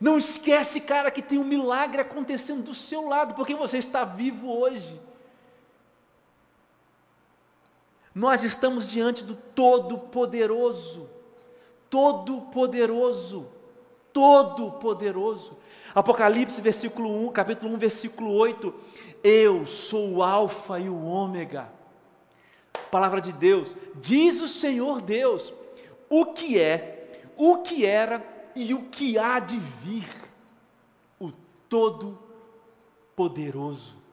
Não 0.00 0.16
esquece, 0.16 0.80
cara, 0.80 1.10
que 1.10 1.22
tem 1.22 1.38
um 1.38 1.44
milagre 1.44 2.00
acontecendo 2.00 2.62
do 2.62 2.74
seu 2.74 3.08
lado, 3.08 3.34
porque 3.34 3.54
você 3.54 3.76
está 3.76 4.04
vivo 4.04 4.50
hoje. 4.50 5.00
Nós 8.14 8.44
estamos 8.44 8.88
diante 8.88 9.24
do 9.24 9.34
Todo-Poderoso. 9.34 11.10
Todo-Poderoso. 11.90 13.48
Todo-Poderoso. 14.12 15.58
Apocalipse, 15.92 16.60
versículo 16.60 17.26
1, 17.26 17.32
capítulo 17.32 17.74
1, 17.74 17.78
versículo 17.78 18.30
8. 18.32 18.72
Eu 19.22 19.66
sou 19.66 20.12
o 20.12 20.22
Alfa 20.22 20.78
e 20.78 20.88
o 20.88 21.04
Ômega. 21.04 21.68
Palavra 22.88 23.20
de 23.20 23.32
Deus. 23.32 23.76
Diz 23.96 24.40
o 24.40 24.46
Senhor 24.46 25.00
Deus 25.00 25.52
o 26.08 26.26
que 26.26 26.60
é, 26.60 27.24
o 27.36 27.58
que 27.58 27.84
era 27.84 28.24
e 28.54 28.72
o 28.72 28.82
que 28.82 29.18
há 29.18 29.40
de 29.40 29.58
vir. 29.58 30.08
O 31.18 31.32
Todo-Poderoso. 31.68 34.03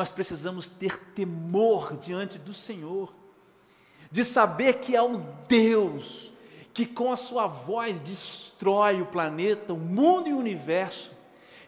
Nós 0.00 0.10
precisamos 0.10 0.66
ter 0.66 0.98
temor 1.12 1.94
diante 1.98 2.38
do 2.38 2.54
Senhor, 2.54 3.12
de 4.10 4.24
saber 4.24 4.78
que 4.78 4.96
há 4.96 5.04
um 5.04 5.22
Deus 5.46 6.32
que 6.72 6.86
com 6.86 7.12
a 7.12 7.18
sua 7.18 7.46
voz 7.46 8.00
destrói 8.00 9.02
o 9.02 9.04
planeta, 9.04 9.74
o 9.74 9.76
mundo 9.76 10.26
e 10.26 10.32
o 10.32 10.38
universo, 10.38 11.12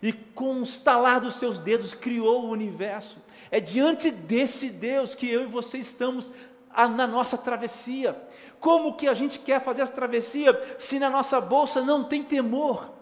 e 0.00 0.14
com 0.14 0.60
o 0.60 0.62
estalar 0.62 1.20
dos 1.20 1.34
seus 1.34 1.58
dedos 1.58 1.92
criou 1.92 2.46
o 2.46 2.50
universo. 2.50 3.18
É 3.50 3.60
diante 3.60 4.10
desse 4.10 4.70
Deus 4.70 5.14
que 5.14 5.30
eu 5.30 5.42
e 5.42 5.46
você 5.46 5.76
estamos 5.76 6.32
na 6.74 7.06
nossa 7.06 7.36
travessia. 7.36 8.16
Como 8.58 8.96
que 8.96 9.08
a 9.08 9.12
gente 9.12 9.40
quer 9.40 9.62
fazer 9.62 9.82
essa 9.82 9.92
travessia 9.92 10.58
se 10.78 10.98
na 10.98 11.10
nossa 11.10 11.38
bolsa 11.38 11.82
não 11.82 12.02
tem 12.02 12.24
temor? 12.24 13.01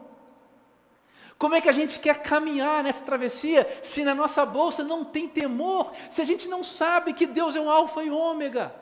Como 1.40 1.54
é 1.54 1.60
que 1.62 1.70
a 1.70 1.72
gente 1.72 1.98
quer 1.98 2.20
caminhar 2.20 2.84
nessa 2.84 3.02
travessia 3.02 3.66
se 3.82 4.04
na 4.04 4.14
nossa 4.14 4.44
bolsa 4.44 4.84
não 4.84 5.02
tem 5.02 5.26
temor? 5.26 5.90
Se 6.10 6.20
a 6.20 6.24
gente 6.26 6.46
não 6.46 6.62
sabe 6.62 7.14
que 7.14 7.26
Deus 7.26 7.56
é 7.56 7.60
um 7.60 7.70
alfa 7.70 8.04
e 8.04 8.10
ômega? 8.10 8.74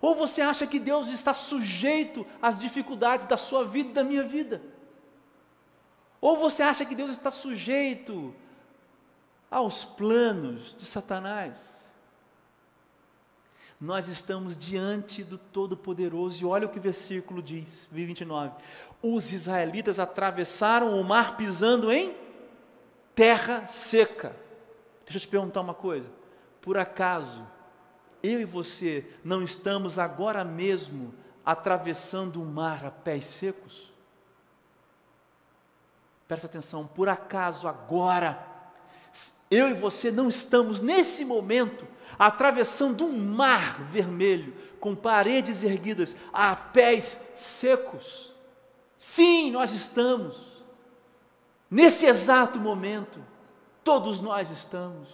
Ou 0.00 0.12
você 0.12 0.42
acha 0.42 0.66
que 0.66 0.80
Deus 0.80 1.06
está 1.06 1.32
sujeito 1.32 2.26
às 2.42 2.58
dificuldades 2.58 3.24
da 3.26 3.36
sua 3.36 3.64
vida 3.64 3.90
e 3.90 3.92
da 3.92 4.02
minha 4.02 4.24
vida? 4.24 4.60
Ou 6.20 6.36
você 6.36 6.64
acha 6.64 6.84
que 6.84 6.96
Deus 6.96 7.12
está 7.12 7.30
sujeito 7.30 8.34
aos 9.48 9.84
planos 9.84 10.76
de 10.76 10.84
Satanás? 10.84 11.56
Nós 13.82 14.06
estamos 14.06 14.56
diante 14.56 15.24
do 15.24 15.36
Todo-Poderoso, 15.36 16.40
e 16.40 16.46
olha 16.46 16.68
o 16.68 16.70
que 16.70 16.78
o 16.78 16.82
versículo 16.82 17.42
diz, 17.42 17.88
29 17.90 18.52
os 19.02 19.32
israelitas 19.32 19.98
atravessaram 19.98 20.98
o 20.98 21.02
mar 21.02 21.36
pisando 21.36 21.90
em 21.90 22.16
terra 23.16 23.66
seca. 23.66 24.36
Deixa 25.04 25.18
eu 25.18 25.20
te 25.22 25.26
perguntar 25.26 25.60
uma 25.60 25.74
coisa: 25.74 26.08
por 26.60 26.78
acaso 26.78 27.44
eu 28.22 28.40
e 28.40 28.44
você 28.44 29.04
não 29.24 29.42
estamos 29.42 29.98
agora 29.98 30.44
mesmo 30.44 31.12
atravessando 31.44 32.40
o 32.40 32.46
mar 32.46 32.84
a 32.86 32.90
pés 32.92 33.26
secos? 33.26 33.92
Presta 36.28 36.46
atenção, 36.46 36.86
por 36.86 37.08
acaso 37.08 37.66
agora 37.66 38.51
eu 39.52 39.68
e 39.68 39.74
você 39.74 40.10
não 40.10 40.30
estamos 40.30 40.80
nesse 40.80 41.26
momento 41.26 41.86
atravessando 42.18 43.04
um 43.04 43.18
mar 43.18 43.82
vermelho 43.84 44.54
com 44.80 44.96
paredes 44.96 45.62
erguidas 45.62 46.16
a 46.32 46.56
pés 46.56 47.22
secos? 47.34 48.32
Sim, 48.96 49.50
nós 49.50 49.72
estamos. 49.72 50.64
Nesse 51.70 52.06
exato 52.06 52.58
momento, 52.58 53.22
todos 53.84 54.22
nós 54.22 54.50
estamos. 54.50 55.10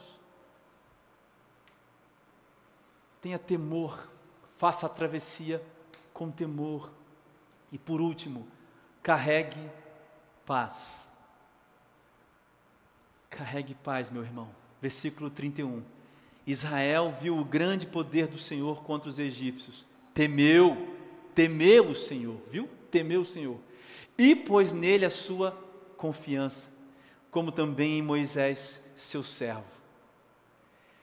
Tenha 3.21 3.41
temor, 3.41 4.09
faça 4.57 4.87
a 4.87 4.89
travessia 4.89 5.61
com 6.15 6.31
temor. 6.31 6.91
E 7.73 7.79
por 7.79 8.01
último, 8.01 8.47
carregue 9.03 9.69
paz. 10.47 11.08
Carregue 13.39 13.75
paz, 13.75 14.11
meu 14.11 14.23
irmão. 14.23 14.49
Versículo 14.83 15.31
31. 15.31 15.83
Israel 16.47 17.15
viu 17.23 17.39
o 17.39 17.45
grande 17.45 17.87
poder 17.87 18.27
do 18.27 18.39
Senhor 18.39 18.83
contra 18.83 19.09
os 19.09 19.19
egípcios. 19.19 19.87
Temeu, 20.13 20.97
temeu 21.35 21.89
o 21.89 21.95
Senhor, 21.95 22.37
viu? 22.51 22.69
Temeu 22.91 23.21
o 23.21 23.25
Senhor 23.25 23.59
e 24.19 24.35
pôs 24.35 24.73
nele 24.73 25.05
a 25.05 25.11
sua 25.11 25.53
confiança, 25.97 26.69
como 27.31 27.53
também 27.53 28.01
em 28.01 28.03
Moisés, 28.03 28.85
seu 28.97 29.23
servo. 29.23 29.65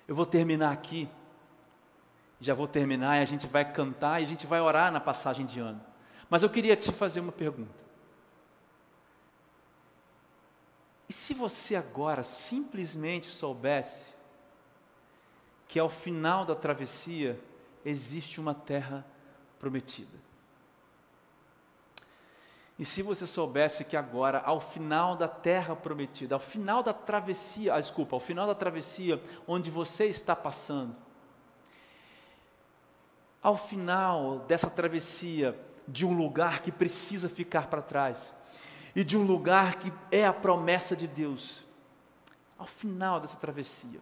Eu 0.05 0.13
vou 0.13 0.25
terminar 0.25 0.71
aqui, 0.73 1.07
já 2.41 2.53
vou 2.53 2.67
terminar 2.67 3.17
e 3.17 3.21
a 3.21 3.25
gente 3.25 3.47
vai 3.47 3.63
cantar 3.63 4.19
e 4.19 4.25
a 4.25 4.27
gente 4.27 4.45
vai 4.45 4.59
orar 4.59 4.91
na 4.91 4.99
passagem 4.99 5.45
de 5.45 5.61
ano. 5.61 5.81
Mas 6.29 6.43
eu 6.43 6.49
queria 6.49 6.75
te 6.75 6.91
fazer 6.91 7.21
uma 7.21 7.31
pergunta. 7.31 7.84
E 11.07 11.13
se 11.13 11.33
você 11.33 11.75
agora 11.75 12.23
simplesmente 12.23 13.27
soubesse 13.27 14.13
que 15.67 15.79
ao 15.79 15.89
final 15.89 16.45
da 16.45 16.55
travessia 16.55 17.39
existe 17.83 18.39
uma 18.39 18.53
terra 18.53 19.05
prometida? 19.59 20.25
E 22.77 22.83
se 22.83 23.01
você 23.01 23.25
soubesse 23.25 23.85
que 23.85 23.95
agora, 23.95 24.39
ao 24.39 24.59
final 24.59 25.15
da 25.15 25.29
terra 25.29 25.75
prometida, 25.75 26.35
ao 26.35 26.41
final 26.41 26.83
da 26.83 26.91
travessia, 26.91 27.73
ah, 27.73 27.79
desculpa, 27.79 28.15
ao 28.15 28.19
final 28.19 28.45
da 28.45 28.55
travessia 28.55 29.21
onde 29.47 29.69
você 29.69 30.07
está 30.07 30.35
passando, 30.35 30.95
ao 33.41 33.55
final 33.55 34.39
dessa 34.39 34.69
travessia 34.69 35.57
de 35.87 36.05
um 36.05 36.17
lugar 36.17 36.61
que 36.61 36.71
precisa 36.71 37.29
ficar 37.29 37.67
para 37.67 37.81
trás, 37.81 38.33
e 38.95 39.03
de 39.03 39.17
um 39.17 39.23
lugar 39.23 39.75
que 39.75 39.91
é 40.11 40.25
a 40.25 40.33
promessa 40.33 40.95
de 40.95 41.07
Deus, 41.07 41.65
ao 42.57 42.65
final 42.65 43.19
dessa 43.19 43.37
travessia, 43.37 43.99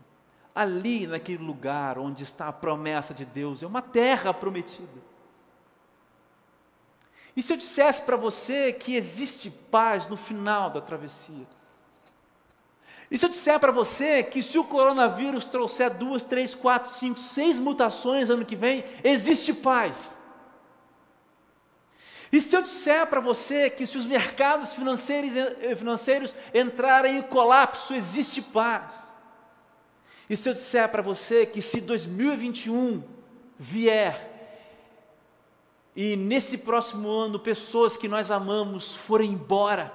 ali 0.54 1.08
naquele 1.08 1.44
lugar 1.44 1.98
onde 1.98 2.24
está 2.24 2.48
a 2.48 2.54
promessa 2.54 3.14
de 3.14 3.26
Deus, 3.26 3.64
é 3.64 3.68
uma 3.68 3.82
terra 3.82 4.34
prometida 4.34 5.14
e 7.36 7.42
se 7.42 7.52
eu 7.52 7.58
dissesse 7.58 8.02
para 8.02 8.16
você 8.16 8.72
que 8.72 8.96
existe 8.96 9.50
paz 9.50 10.08
no 10.08 10.16
final 10.16 10.70
da 10.70 10.80
travessia? 10.80 11.48
E 13.10 13.18
se 13.18 13.26
eu 13.26 13.30
disser 13.30 13.60
para 13.60 13.72
você 13.72 14.24
que 14.24 14.42
se 14.42 14.58
o 14.58 14.64
coronavírus 14.64 15.46
trouxer 15.46 15.94
duas, 15.94 16.24
três, 16.24 16.56
quatro, 16.56 16.92
cinco, 16.92 17.20
seis 17.20 17.60
mutações 17.60 18.30
ano 18.30 18.46
que 18.46 18.56
vem, 18.56 18.84
existe 19.04 19.54
paz? 19.54 20.18
E 22.34 22.42
se 22.42 22.58
eu 22.58 22.64
disser 22.64 23.06
para 23.06 23.22
você 23.22 23.70
que 23.70 23.86
se 23.86 23.96
os 23.96 24.08
mercados 24.08 24.74
financeiros, 24.74 25.36
eh, 25.36 25.76
financeiros 25.76 26.34
entrarem 26.52 27.20
em 27.20 27.22
colapso, 27.22 27.94
existe 27.94 28.42
paz? 28.42 29.14
E 30.28 30.36
se 30.36 30.50
eu 30.50 30.56
disser 30.56 30.90
para 30.90 31.04
você 31.04 31.46
que 31.46 31.62
se 31.62 31.80
2021 31.80 33.04
vier 33.60 34.32
e 35.96 36.16
nesse 36.16 36.58
próximo 36.58 37.08
ano 37.08 37.38
pessoas 37.38 37.96
que 37.96 38.08
nós 38.08 38.32
amamos 38.32 38.96
forem 38.96 39.34
embora, 39.34 39.94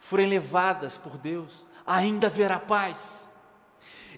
forem 0.00 0.28
levadas 0.28 0.98
por 0.98 1.16
Deus, 1.16 1.64
ainda 1.86 2.26
haverá 2.26 2.58
paz. 2.58 3.24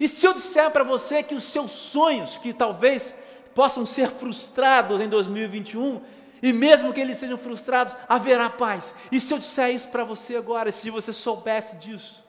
E 0.00 0.08
se 0.08 0.26
eu 0.26 0.32
disser 0.32 0.70
para 0.70 0.82
você 0.82 1.22
que 1.22 1.34
os 1.34 1.44
seus 1.44 1.72
sonhos, 1.72 2.38
que 2.38 2.54
talvez 2.54 3.14
possam 3.54 3.84
ser 3.84 4.10
frustrados 4.10 4.98
em 4.98 5.10
2021, 5.10 6.00
e 6.42 6.52
mesmo 6.52 6.92
que 6.92 7.00
eles 7.00 7.18
sejam 7.18 7.38
frustrados, 7.38 7.96
haverá 8.08 8.50
paz. 8.50 8.92
E 9.12 9.20
se 9.20 9.32
eu 9.32 9.38
disser 9.38 9.70
isso 9.70 9.88
para 9.90 10.02
você 10.02 10.34
agora, 10.34 10.72
se 10.72 10.90
você 10.90 11.12
soubesse 11.12 11.76
disso, 11.76 12.24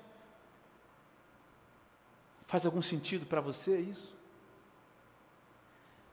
faz 2.46 2.64
algum 2.64 2.82
sentido 2.82 3.26
para 3.26 3.42
você 3.42 3.80
isso? 3.80 4.16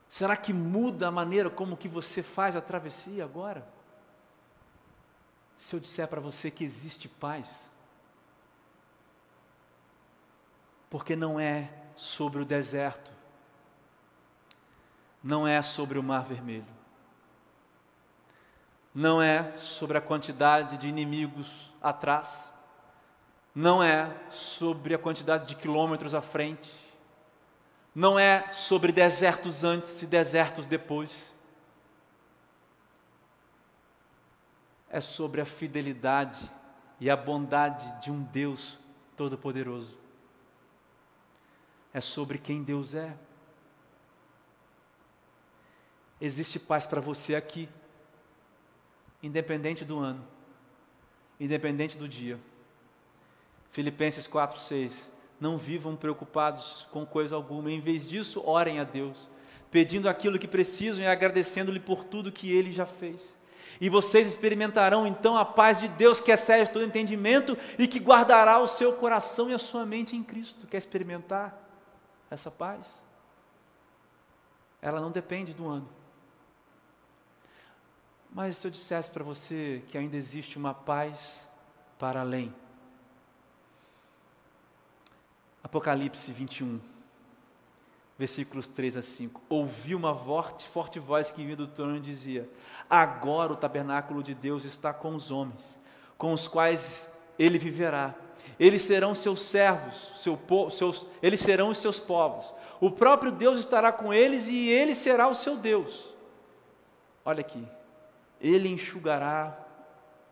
Será 0.09 0.35
que 0.35 0.51
muda 0.51 1.09
a 1.09 1.11
maneira 1.11 1.51
como 1.51 1.77
que 1.77 1.87
você 1.87 2.23
faz 2.23 2.57
a 2.57 2.63
travessia 2.63 3.23
agora? 3.23 3.69
Se 5.55 5.77
eu 5.77 5.81
disser 5.81 6.09
para 6.09 6.23
você 6.23 6.51
que 6.51 6.65
existe 6.65 7.07
paz, 7.07 7.71
porque 10.89 11.15
não 11.15 11.39
é 11.39 11.71
sobre 11.95 12.41
o 12.41 12.47
deserto, 12.47 13.13
não 15.23 15.47
é 15.47 15.61
sobre 15.61 15.99
o 15.99 16.03
mar 16.03 16.25
vermelho, 16.25 16.80
não 18.95 19.23
é 19.23 19.57
sobre 19.57 19.97
a 19.97 20.01
quantidade 20.01 20.77
de 20.77 20.89
inimigos 20.89 21.73
atrás, 21.81 22.53
não 23.55 23.83
é 23.83 24.15
sobre 24.31 24.95
a 24.95 24.99
quantidade 24.99 25.47
de 25.47 25.55
quilômetros 25.55 26.15
à 26.15 26.21
frente, 26.21 26.71
não 27.95 28.19
é 28.19 28.51
sobre 28.53 28.93
desertos 28.93 29.65
antes 29.65 30.03
e 30.03 30.07
desertos 30.07 30.67
depois. 30.67 31.33
É 34.89 35.01
sobre 35.01 35.41
a 35.41 35.45
fidelidade 35.45 36.51
e 36.99 37.09
a 37.09 37.17
bondade 37.17 38.01
de 38.01 38.11
um 38.11 38.23
Deus 38.23 38.79
Todo-Poderoso. 39.17 39.99
É 41.93 42.01
sobre 42.01 42.39
quem 42.39 42.63
Deus 42.63 42.95
é. 42.95 43.17
Existe 46.21 46.59
paz 46.59 46.87
para 46.87 47.01
você 47.01 47.35
aqui, 47.35 47.69
independente 49.23 49.85
do 49.85 49.99
ano, 49.99 50.25
independente 51.39 51.97
do 51.97 52.09
dia. 52.09 52.39
Filipenses 53.73 54.27
4, 54.27 54.61
6. 54.61 55.13
Não 55.39 55.57
vivam 55.57 55.97
preocupados 55.97 56.87
com 56.91 57.07
coisa 57.07 57.35
alguma, 57.35 57.71
em 57.71 57.81
vez 57.81 58.07
disso, 58.07 58.43
orem 58.45 58.79
a 58.79 58.85
Deus, 58.85 59.31
pedindo 59.71 60.09
aquilo 60.09 60.39
que 60.39 60.49
precisam 60.49 61.03
e 61.03 61.07
agradecendo-lhe 61.07 61.81
por 61.81 62.05
tudo 62.05 62.33
que 62.33 62.53
ele 62.53 62.73
já 62.73 62.85
fez. 62.85 63.39
E 63.81 63.89
vocês 63.89 64.29
experimentarão 64.29 65.07
então 65.07 65.39
a 65.39 65.45
paz 65.45 65.81
de 65.81 65.89
Deus 65.89 66.21
que 66.21 66.31
excede 66.31 66.71
todo 66.71 66.85
entendimento 66.85 67.57
e 67.79 67.87
que 67.89 67.99
guardará 67.99 68.59
o 68.59 68.67
seu 68.67 68.93
coração 68.93 69.49
e 69.49 69.55
a 69.55 69.59
sua 69.59 69.87
mente 69.87 70.15
em 70.15 70.23
Cristo. 70.23 70.67
Quer 70.67 70.77
experimentar 70.77 71.59
essa 72.31 72.51
paz? 72.51 72.87
Ela 74.83 75.01
não 75.01 75.11
depende 75.11 75.55
do 75.55 75.67
ano. 75.67 75.89
Mas 78.33 78.57
se 78.57 78.67
eu 78.67 78.71
dissesse 78.71 79.11
para 79.11 79.25
você 79.25 79.83
que 79.89 79.99
ainda 79.99 80.17
existe 80.17 80.57
uma 80.57 80.73
paz 80.73 81.45
para 81.99 82.21
além, 82.21 82.55
Apocalipse 85.63 86.33
21, 86.33 86.81
versículos 88.19 88.67
3 88.69 88.97
a 88.97 89.03
5. 89.03 89.43
Ouvi 89.49 89.95
uma 89.95 90.15
forte, 90.15 90.69
forte 90.69 90.99
voz 90.99 91.31
que 91.31 91.45
vinha 91.45 91.57
do 91.57 91.67
trono 91.67 91.97
e 91.97 92.01
dizia: 92.01 92.49
Agora 92.89 93.53
o 93.53 93.57
tabernáculo 93.57 94.23
de 94.23 94.35
Deus 94.35 94.65
está 94.65 94.93
com 94.93 95.15
os 95.15 95.31
homens, 95.31 95.79
com 96.17 96.33
os 96.33 96.49
quais 96.49 97.11
ele 97.39 97.59
viverá. 97.59 98.15
Eles 98.59 98.83
serão 98.83 99.15
seus 99.15 99.43
servos, 99.43 100.13
seu 100.17 100.39
seus, 100.71 101.07
eles 101.23 101.41
serão 101.41 101.69
os 101.69 101.79
seus 101.79 102.01
povos. 102.01 102.55
O 102.81 102.91
próprio 102.91 103.31
Deus 103.31 103.59
estará 103.59 103.93
com 103.93 104.13
eles 104.13 104.49
e 104.49 104.69
ele 104.69 104.95
será 104.95 105.29
o 105.29 105.35
seu 105.35 105.57
Deus. 105.57 106.09
Olha 107.25 107.41
aqui, 107.41 107.67
ele 108.41 108.69
enxugará 108.69 109.59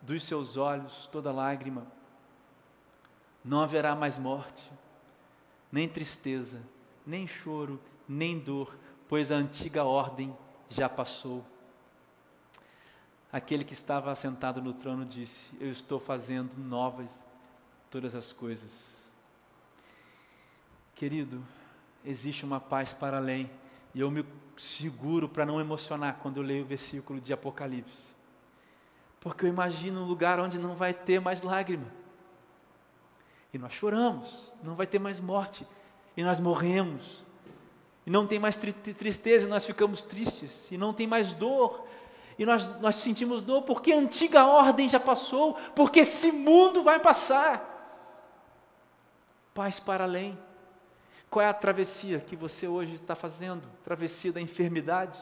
dos 0.00 0.22
seus 0.22 0.56
olhos 0.56 1.06
toda 1.08 1.32
lágrima. 1.32 1.86
Não 3.44 3.60
haverá 3.60 3.94
mais 3.94 4.18
morte 4.18 4.70
nem 5.70 5.88
tristeza, 5.88 6.62
nem 7.06 7.26
choro, 7.26 7.80
nem 8.08 8.38
dor, 8.38 8.76
pois 9.08 9.30
a 9.30 9.36
antiga 9.36 9.84
ordem 9.84 10.36
já 10.68 10.88
passou. 10.88 11.44
Aquele 13.30 13.64
que 13.64 13.74
estava 13.74 14.10
assentado 14.10 14.60
no 14.62 14.72
trono 14.72 15.04
disse: 15.04 15.54
Eu 15.60 15.70
estou 15.70 16.00
fazendo 16.00 16.56
novas 16.56 17.24
todas 17.90 18.14
as 18.14 18.32
coisas. 18.32 18.70
Querido, 20.94 21.44
existe 22.04 22.44
uma 22.44 22.58
paz 22.58 22.92
para 22.92 23.18
além, 23.18 23.50
e 23.94 24.00
eu 24.00 24.10
me 24.10 24.24
seguro 24.56 25.28
para 25.28 25.46
não 25.46 25.60
emocionar 25.60 26.18
quando 26.20 26.38
eu 26.38 26.42
leio 26.42 26.64
o 26.64 26.66
versículo 26.66 27.20
de 27.20 27.32
Apocalipse, 27.32 28.16
porque 29.20 29.44
eu 29.44 29.48
imagino 29.48 30.02
um 30.02 30.04
lugar 30.04 30.40
onde 30.40 30.58
não 30.58 30.74
vai 30.74 30.92
ter 30.92 31.20
mais 31.20 31.42
lágrima. 31.42 31.86
E 33.52 33.58
nós 33.58 33.72
choramos, 33.72 34.54
não 34.62 34.74
vai 34.74 34.86
ter 34.86 34.98
mais 34.98 35.20
morte, 35.20 35.66
e 36.16 36.22
nós 36.22 36.38
morremos, 36.38 37.24
e 38.06 38.10
não 38.10 38.26
tem 38.26 38.38
mais 38.38 38.56
tri 38.56 38.72
tristeza, 38.72 39.46
e 39.46 39.48
nós 39.48 39.64
ficamos 39.64 40.02
tristes, 40.02 40.70
e 40.70 40.76
não 40.76 40.92
tem 40.92 41.06
mais 41.06 41.32
dor, 41.32 41.86
e 42.38 42.46
nós, 42.46 42.68
nós 42.80 42.96
sentimos 42.96 43.42
dor 43.42 43.62
porque 43.62 43.92
a 43.92 43.98
antiga 43.98 44.46
ordem 44.46 44.88
já 44.88 45.00
passou, 45.00 45.54
porque 45.74 46.00
esse 46.00 46.30
mundo 46.30 46.84
vai 46.84 47.00
passar. 47.00 47.74
Paz 49.52 49.80
para 49.80 50.04
além. 50.04 50.38
Qual 51.30 51.44
é 51.44 51.48
a 51.48 51.54
travessia 51.54 52.20
que 52.20 52.34
você 52.34 52.66
hoje 52.66 52.94
está 52.94 53.14
fazendo? 53.14 53.68
Travessia 53.84 54.32
da 54.32 54.40
enfermidade? 54.40 55.18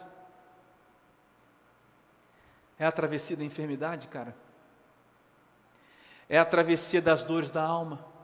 É 2.78 2.86
a 2.86 2.92
travessia 2.92 3.36
da 3.36 3.44
enfermidade, 3.44 4.06
cara? 4.08 4.36
É 6.28 6.38
a 6.38 6.44
travessia 6.44 7.00
das 7.00 7.22
dores 7.22 7.50
da 7.50 7.62
alma? 7.62 8.16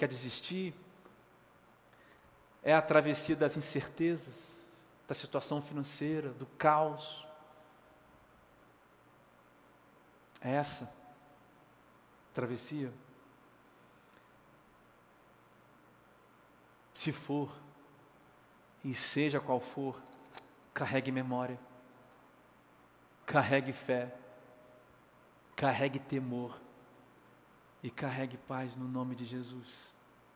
quer 0.00 0.08
desistir, 0.08 0.74
é 2.62 2.72
a 2.72 2.80
travessia 2.80 3.36
das 3.36 3.58
incertezas, 3.58 4.58
da 5.06 5.14
situação 5.14 5.60
financeira, 5.60 6.30
do 6.30 6.46
caos. 6.46 7.26
É 10.40 10.52
essa 10.52 10.90
travessia. 12.32 12.90
Se 17.00 17.12
for, 17.12 17.50
e 18.84 18.94
seja 18.94 19.40
qual 19.40 19.58
for, 19.58 19.98
carregue 20.74 21.10
memória, 21.10 21.58
carregue 23.24 23.72
fé, 23.72 24.14
carregue 25.56 25.98
temor 25.98 26.60
e 27.82 27.88
carregue 27.88 28.36
paz 28.36 28.76
no 28.76 28.86
nome 28.86 29.14
de 29.14 29.24
Jesus. 29.24 29.89